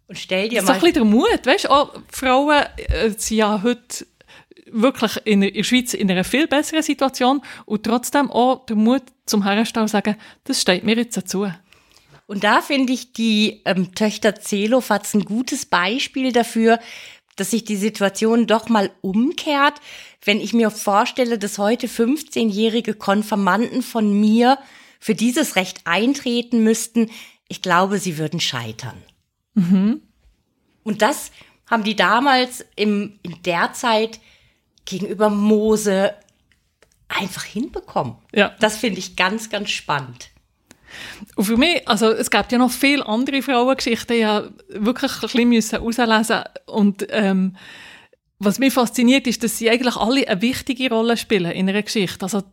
Und 0.07 0.17
stell 0.17 0.47
dir 0.47 0.61
das 0.61 0.67
mal... 0.67 0.79
Das 0.79 0.83
ist 0.83 0.95
doch 0.95 1.03
ein 1.03 1.11
bisschen 1.11 1.11
der 1.11 1.37
Mut, 1.37 1.45
weißt 1.45 1.65
du, 1.65 2.03
Frauen 2.09 2.63
äh, 2.77 3.09
sind 3.09 3.37
ja 3.37 3.61
heute 3.63 4.05
wirklich 4.71 5.17
in 5.25 5.41
der 5.41 5.63
Schweiz 5.63 5.93
in 5.93 6.09
einer 6.09 6.23
viel 6.23 6.47
besseren 6.47 6.83
Situation 6.83 7.41
und 7.65 7.83
trotzdem 7.83 8.31
auch 8.31 8.65
der 8.65 8.75
Mut 8.75 9.03
zum 9.25 9.43
Herstellen 9.43 9.87
sagen, 9.87 10.15
das 10.43 10.61
steht 10.61 10.83
mir 10.83 10.95
jetzt 10.95 11.17
dazu. 11.17 11.47
Und 12.25 12.43
da 12.43 12.61
finde 12.61 12.93
ich 12.93 13.13
die 13.13 13.61
ähm, 13.65 13.93
Töchter 13.93 14.35
Zelofats 14.35 15.13
ein 15.13 15.25
gutes 15.25 15.65
Beispiel 15.65 16.31
dafür, 16.31 16.79
dass 17.35 17.51
sich 17.51 17.63
die 17.63 17.75
Situation 17.75 18.47
doch 18.47 18.69
mal 18.69 18.91
umkehrt, 19.01 19.73
wenn 20.23 20.39
ich 20.39 20.53
mir 20.53 20.69
vorstelle, 20.69 21.37
dass 21.37 21.57
heute 21.57 21.87
15-jährige 21.87 22.93
Konfirmanden 22.93 23.81
von 23.81 24.19
mir 24.19 24.57
für 24.99 25.15
dieses 25.15 25.55
Recht 25.55 25.81
eintreten 25.85 26.63
müssten. 26.63 27.09
Ich 27.47 27.61
glaube, 27.61 27.99
sie 27.99 28.17
würden 28.17 28.39
scheitern. 28.39 29.01
Mhm. 29.55 30.01
Und 30.83 31.01
das 31.01 31.31
haben 31.69 31.83
die 31.83 31.95
damals 31.95 32.65
im, 32.75 33.19
in 33.23 33.41
der 33.43 33.73
Zeit 33.73 34.19
gegenüber 34.85 35.29
Mose 35.29 36.13
einfach 37.07 37.43
hinbekommen. 37.43 38.15
Ja. 38.33 38.55
Das 38.59 38.77
finde 38.77 38.99
ich 38.99 39.15
ganz, 39.15 39.49
ganz 39.49 39.69
spannend. 39.69 40.29
Und 41.35 41.45
für 41.45 41.57
mich, 41.57 41.87
also 41.87 42.11
es 42.11 42.29
gibt 42.29 42.51
ja 42.51 42.57
noch 42.57 42.71
viele 42.71 43.05
andere 43.07 43.41
Frauengeschichten, 43.41 44.17
ja 44.17 44.43
wirklich 44.69 45.11
ein 45.23 45.49
bisschen 45.49 45.81
herauslesen 45.81 46.43
und 46.67 47.07
ähm, 47.09 47.55
was 48.39 48.59
mich 48.59 48.73
fasziniert, 48.73 49.25
ist, 49.25 49.43
dass 49.43 49.57
sie 49.57 49.69
eigentlich 49.69 49.95
alle 49.95 50.27
eine 50.27 50.41
wichtige 50.41 50.89
Rolle 50.89 51.17
spielen 51.17 51.51
in 51.51 51.69
einer 51.69 51.81
Geschichte. 51.81 52.23
Also 52.23 52.43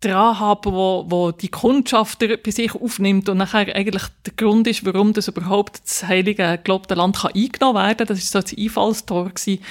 dran 0.00 0.38
haben, 0.38 0.72
wo, 0.72 1.06
wo 1.08 1.32
die 1.32 1.48
Kundschaft 1.48 2.20
bei 2.20 2.50
sich 2.50 2.74
aufnimmt 2.74 3.28
und 3.28 3.38
nachher 3.38 3.74
eigentlich 3.74 4.04
der 4.24 4.32
Grund 4.34 4.66
ist, 4.68 4.84
warum 4.84 5.12
das 5.12 5.28
überhaupt 5.28 5.80
das 5.84 6.04
heilige 6.04 6.60
gelobte 6.62 6.94
Land 6.94 7.16
kann 7.16 7.32
eingenommen 7.34 7.82
werden. 7.82 8.06
Das 8.06 8.18
ist 8.18 8.30
so 8.30 8.40
das 8.40 8.56
Einfallstor 8.56 9.30
gewesen. 9.30 9.62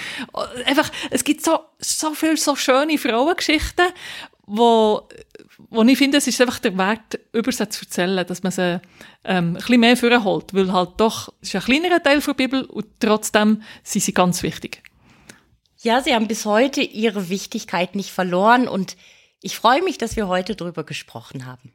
Einfach, 0.65 0.91
es 1.11 1.23
gibt 1.23 1.45
so, 1.45 1.59
so 1.79 2.13
viele 2.13 2.35
so 2.35 2.55
schöne 2.55 2.97
Frauengeschichten, 2.97 3.87
wo, 4.47 5.07
wo 5.69 5.83
ich 5.83 5.97
finde, 5.97 6.17
es 6.17 6.27
ist 6.27 6.41
einfach 6.41 6.59
der 6.59 6.77
Wert, 6.77 7.19
über 7.31 7.51
sie 7.51 7.69
zu 7.69 7.85
erzählen, 7.85 8.25
dass 8.25 8.43
man 8.43 8.51
sie 8.51 8.81
ähm, 9.23 9.49
ein 9.49 9.53
bisschen 9.53 9.79
mehr 9.79 9.97
vorholt, 9.97 10.53
weil 10.53 10.73
halt 10.73 10.91
doch, 10.97 11.33
es 11.41 11.49
ist 11.49 11.55
ein 11.55 11.61
kleinerer 11.61 12.03
Teil 12.03 12.19
der 12.19 12.33
Bibel 12.33 12.65
und 12.65 12.85
trotzdem 12.99 13.61
sind 13.83 14.03
sie 14.03 14.13
ganz 14.13 14.43
wichtig. 14.43 14.83
Ja, 15.79 16.01
sie 16.01 16.13
haben 16.13 16.27
bis 16.27 16.45
heute 16.45 16.81
ihre 16.81 17.29
Wichtigkeit 17.29 17.95
nicht 17.95 18.09
verloren 18.09 18.67
und 18.67 18.97
ich 19.41 19.57
freue 19.57 19.83
mich, 19.83 19.97
dass 19.97 20.15
wir 20.15 20.27
heute 20.27 20.55
darüber 20.55 20.83
gesprochen 20.83 21.45
haben. 21.45 21.73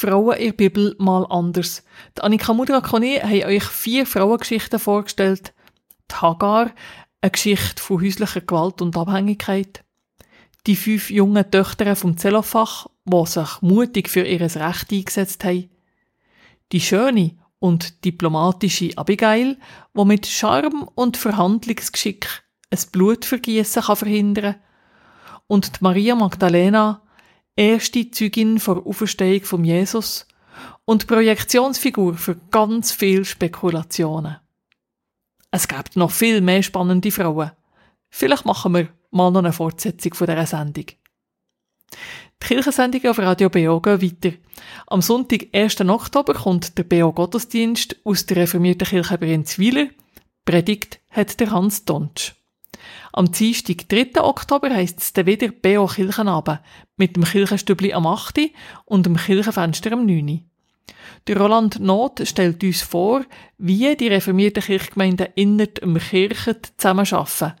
Frauen 0.00 0.36
in 0.38 0.46
der 0.46 0.52
Bibel 0.52 0.96
mal 0.98 1.26
anders. 1.28 1.84
Die 2.16 2.22
Annika 2.22 2.54
Mudrakone 2.54 3.22
haben 3.22 3.44
euch 3.44 3.64
vier 3.64 4.06
Frauengeschichten 4.06 4.78
vorgestellt. 4.78 5.52
Die 6.10 6.14
Hagar, 6.16 6.70
eine 7.20 7.30
Geschichte 7.30 7.82
von 7.82 8.00
häuslicher 8.00 8.40
Gewalt 8.40 8.80
und 8.80 8.96
Abhängigkeit. 8.96 9.84
Die 10.66 10.76
fünf 10.76 11.10
jungen 11.10 11.50
Töchter 11.50 11.94
vom 11.96 12.16
Zellophach, 12.16 12.86
die 13.04 13.26
sich 13.26 13.60
mutig 13.60 14.08
für 14.08 14.26
ihr 14.26 14.40
Recht 14.40 14.90
eingesetzt 14.90 15.44
haben. 15.44 15.68
Die 16.72 16.80
schöne 16.80 17.36
und 17.58 18.04
diplomatische 18.04 18.96
Abigail, 18.96 19.58
die 19.94 20.04
mit 20.04 20.26
Charme 20.26 20.88
und 20.94 21.18
Verhandlungsgeschick 21.18 22.42
ein 22.70 22.78
Blutvergießen 22.90 23.82
kann 23.82 23.96
verhindern 23.96 24.54
und 25.46 25.76
die 25.76 25.84
Maria 25.84 26.14
Magdalena, 26.14 27.02
erste 27.60 28.10
Zeugin 28.10 28.58
vor 28.58 28.86
Auferstehung 28.86 29.44
von 29.44 29.64
Jesus 29.64 30.26
und 30.86 31.06
Projektionsfigur 31.06 32.14
für 32.14 32.36
ganz 32.50 32.90
viele 32.90 33.26
Spekulationen. 33.26 34.38
Es 35.50 35.68
gibt 35.68 35.94
noch 35.94 36.10
viel 36.10 36.40
mehr 36.40 36.62
spannende 36.62 37.10
Frauen. 37.10 37.50
Vielleicht 38.08 38.46
machen 38.46 38.72
wir 38.72 38.88
mal 39.10 39.30
noch 39.30 39.40
eine 39.40 39.52
Fortsetzung 39.52 40.14
von 40.14 40.26
dieser 40.26 40.46
Sendung. 40.46 40.86
Die 42.42 42.46
Kirchensendungen 42.46 43.10
auf 43.10 43.18
Radio 43.18 43.50
BO 43.50 43.78
gehen 43.80 44.00
weiter. 44.00 44.36
Am 44.86 45.02
Sonntag, 45.02 45.48
1. 45.52 45.82
Oktober, 45.82 46.32
kommt 46.32 46.78
der 46.78 46.84
BO 46.84 47.12
Gottesdienst 47.12 47.96
aus 48.04 48.24
der 48.24 48.38
reformierten 48.38 48.88
Kirche 48.88 49.18
Brenzwiler. 49.18 49.88
Predigt 50.46 51.00
hat 51.10 51.38
der 51.38 51.50
Hans 51.50 51.84
Donsch. 51.84 52.39
Am 53.12 53.32
Dienstag, 53.32 53.88
3. 53.88 54.22
Oktober, 54.22 54.70
heisst 54.70 55.00
es 55.00 55.12
dann 55.12 55.26
wieder 55.26 55.48
BO 55.48 55.86
Kirchenabend 55.86 56.60
mit 56.96 57.16
dem 57.16 57.24
Kirchenstübli 57.24 57.92
am 57.92 58.06
8. 58.06 58.40
und 58.84 59.04
dem 59.04 59.16
Kirchenfenster 59.16 59.92
am 59.92 60.06
9. 60.06 60.44
Der 61.26 61.36
Roland 61.36 61.80
Not 61.80 62.22
stellt 62.24 62.62
uns 62.62 62.82
vor, 62.82 63.24
wie 63.58 63.96
die 63.96 64.08
reformierten 64.08 64.62
Kirchgemeinden 64.62 65.28
innerhalb 65.34 65.80
dem 65.80 65.98
Kirchen 65.98 66.56
zusammenarbeiten. 66.76 67.54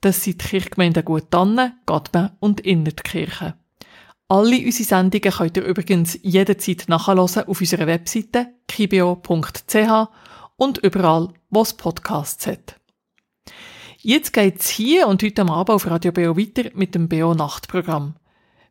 Das 0.00 0.24
sind 0.24 0.42
die 0.42 0.48
Kirchgemeinden 0.48 1.04
gut 1.04 1.30
Tannen, 1.30 1.74
Gatmen 1.84 2.30
und 2.40 2.62
Kirche. 2.62 3.54
Alle 4.28 4.58
unsere 4.64 4.84
Sendungen 4.84 5.30
könnt 5.30 5.56
ihr 5.56 5.64
übrigens 5.64 6.18
jederzeit 6.22 6.84
nachhören 6.88 7.46
auf 7.46 7.60
unserer 7.60 7.86
Webseite 7.86 8.48
kibio.ch 8.66 10.08
und 10.56 10.78
überall, 10.78 11.28
wo 11.50 11.62
es 11.62 11.74
Podcasts 11.74 12.46
hat. 12.46 12.80
Jetzt 14.02 14.32
geht's 14.32 14.68
hier 14.68 15.08
und 15.08 15.22
heute 15.22 15.42
am 15.42 15.50
Abend 15.50 15.70
auf 15.70 15.86
Radio 15.86 16.12
BO 16.12 16.36
weiter 16.36 16.70
mit 16.74 16.94
dem 16.94 17.08
BO 17.08 17.34
Nachtprogramm. 17.34 18.14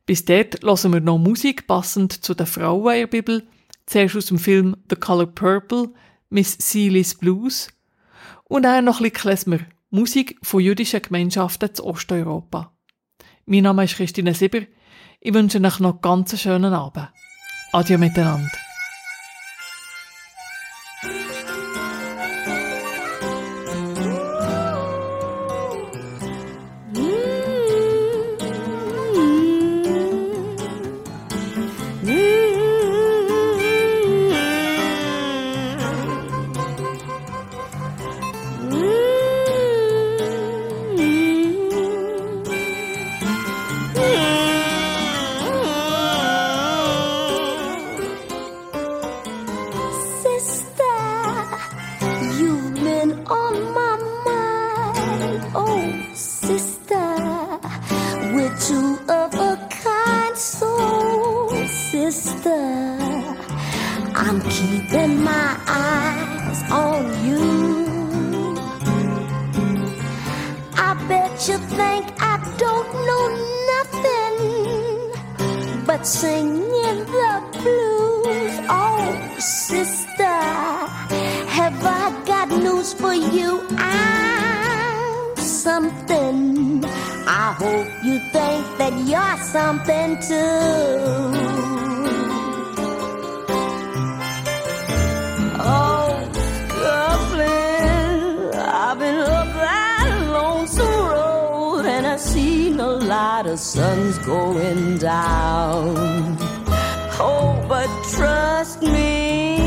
Bis 0.06 0.24
dort 0.24 0.64
hören 0.64 0.94
wir 0.94 1.02
noch 1.02 1.18
Musik 1.18 1.66
passend 1.66 2.14
zu 2.14 2.36
den 2.36 2.46
Frauen 2.46 2.94
in 2.94 3.00
der 3.02 3.08
Bibel, 3.08 3.48
zuerst 3.88 4.16
aus 4.16 4.28
dem 4.28 4.38
Film 4.38 4.78
The 4.90 4.96
Color 4.96 5.28
Purple, 5.28 5.90
Miss 6.30 6.56
Seeley's 6.60 7.16
Blues 7.16 7.70
und 8.44 8.68
auch 8.68 8.82
noch 8.82 9.00
ein 9.00 9.04
bisschen 9.04 9.14
Klezmer, 9.14 9.60
Musik 9.90 10.38
von 10.44 10.62
jüdischen 10.62 11.02
Gemeinschaften 11.02 11.74
zu 11.74 11.86
Osteuropa. 11.86 12.72
Mein 13.46 13.64
Name 13.64 13.86
ist 13.86 13.96
Christine 13.96 14.34
Sieber. 14.34 14.62
Ich 15.22 15.34
wünsche 15.34 15.60
euch 15.60 15.80
noch 15.80 16.02
ganz 16.02 16.32
einen 16.32 16.40
schönen 16.40 16.74
Abend. 16.74 17.10
Adieu 17.72 17.98
miteinander. 17.98 18.65
light, 103.06 103.46
of 103.46 103.60
sun's 103.60 104.18
going 104.20 104.98
down. 104.98 106.38
Oh, 107.20 107.64
but 107.70 107.88
trust 108.12 108.82
me, 108.82 109.58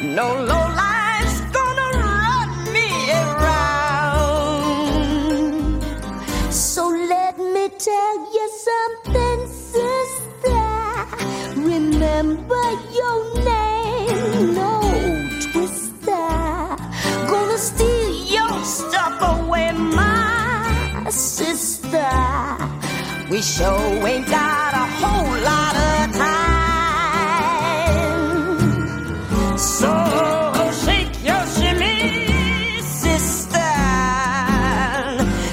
no 0.00 0.34
low 0.50 0.66
life's 0.84 1.40
gonna 1.56 1.88
run 2.06 2.72
me 2.72 2.88
around. 3.22 4.52
So 6.52 6.88
let 6.88 7.36
me 7.38 7.68
tell 7.68 8.18
you 8.36 8.48
something, 8.68 9.46
sister. 9.48 10.66
Remember 11.56 12.64
your 12.92 13.35
We 23.28 23.42
sure 23.42 24.06
ain't 24.06 24.28
got 24.28 24.72
a 24.72 24.86
whole 25.00 25.36
lot 25.42 25.74
of 25.74 26.12
time. 26.14 26.78
So 29.58 29.92
shake 30.84 31.10
your 31.24 31.44
shimmy, 31.46 32.80
sister. 32.82 33.58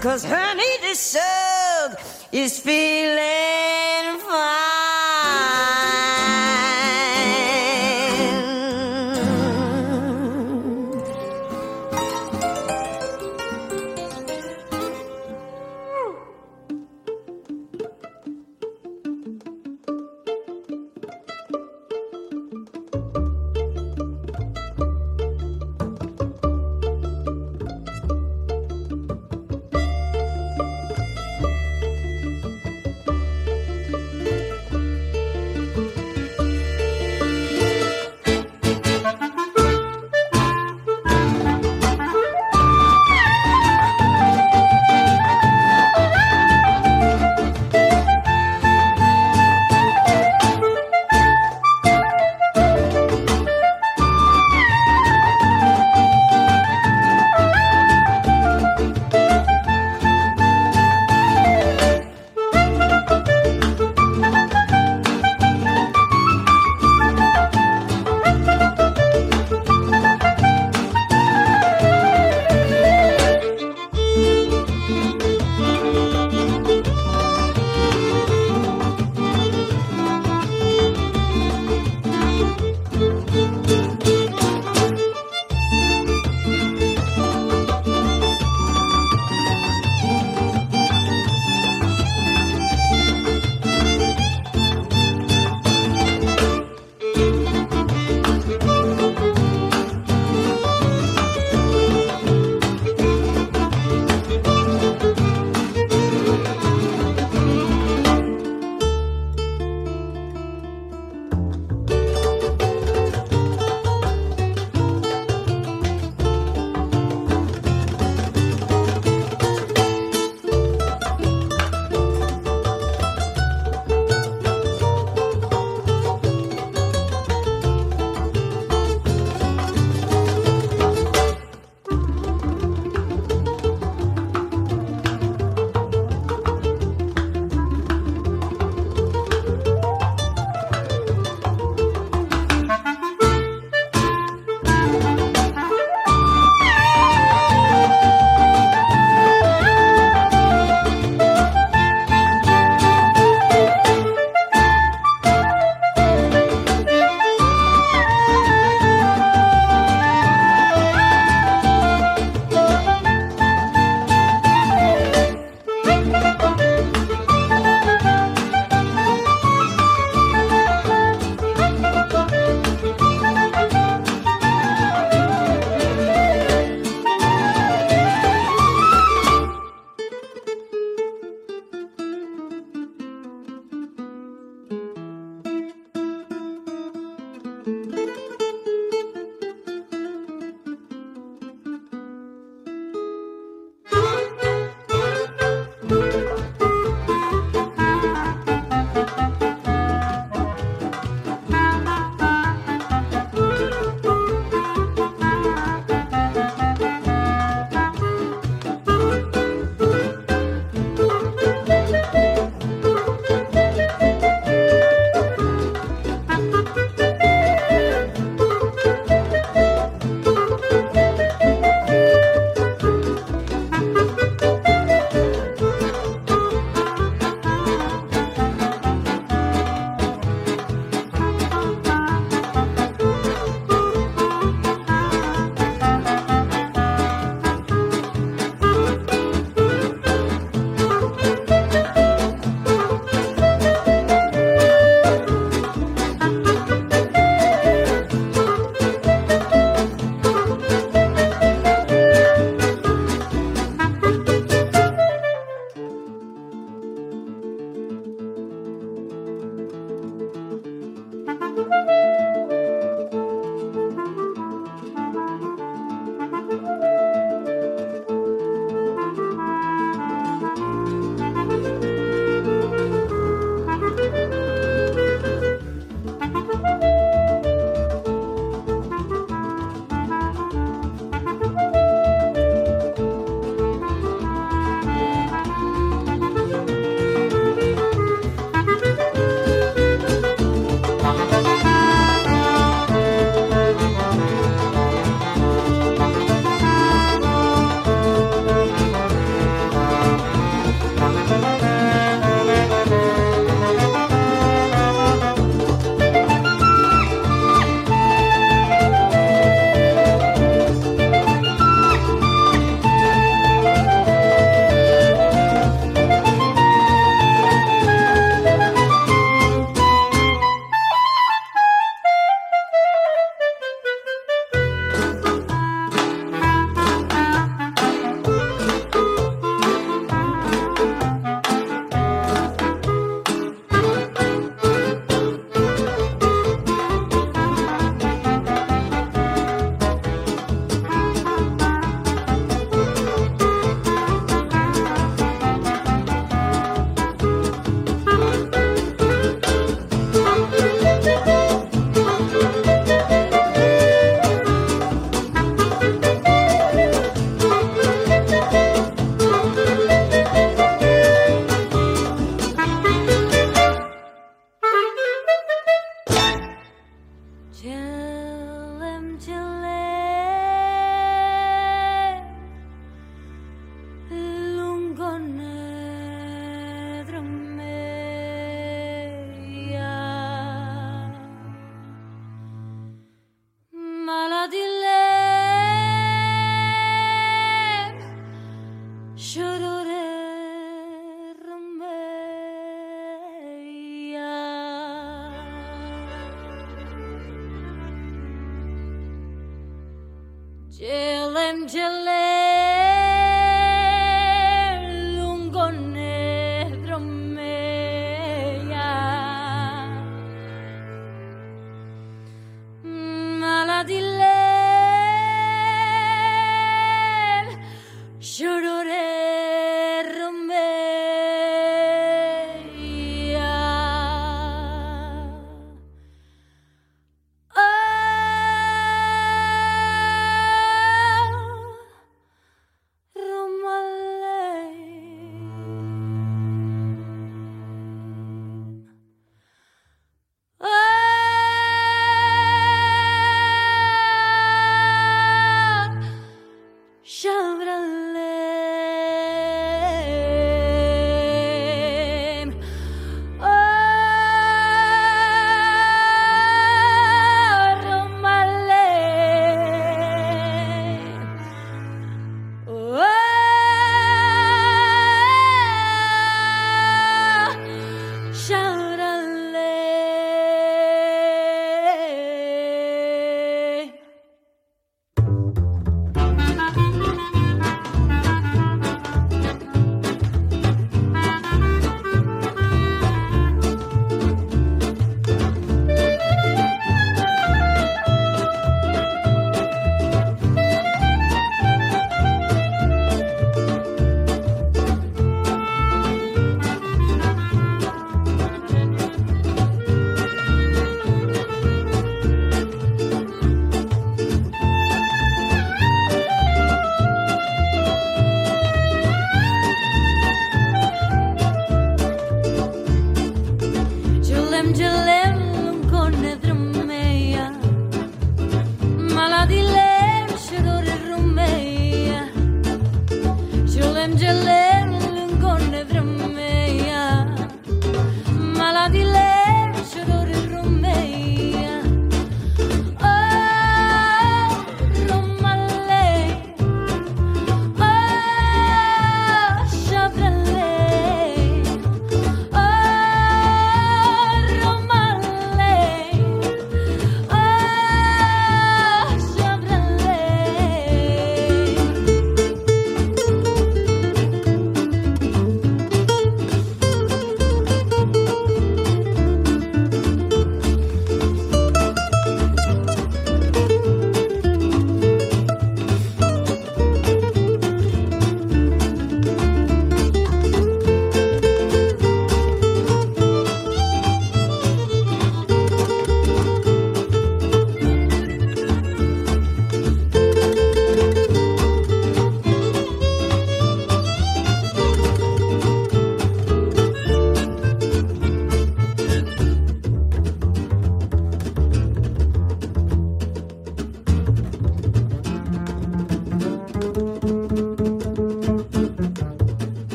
Cause 0.00 0.24
honey, 0.24 0.78
this 0.80 1.00
sug 1.00 1.98
is 2.30 2.60
feeling 2.60 3.35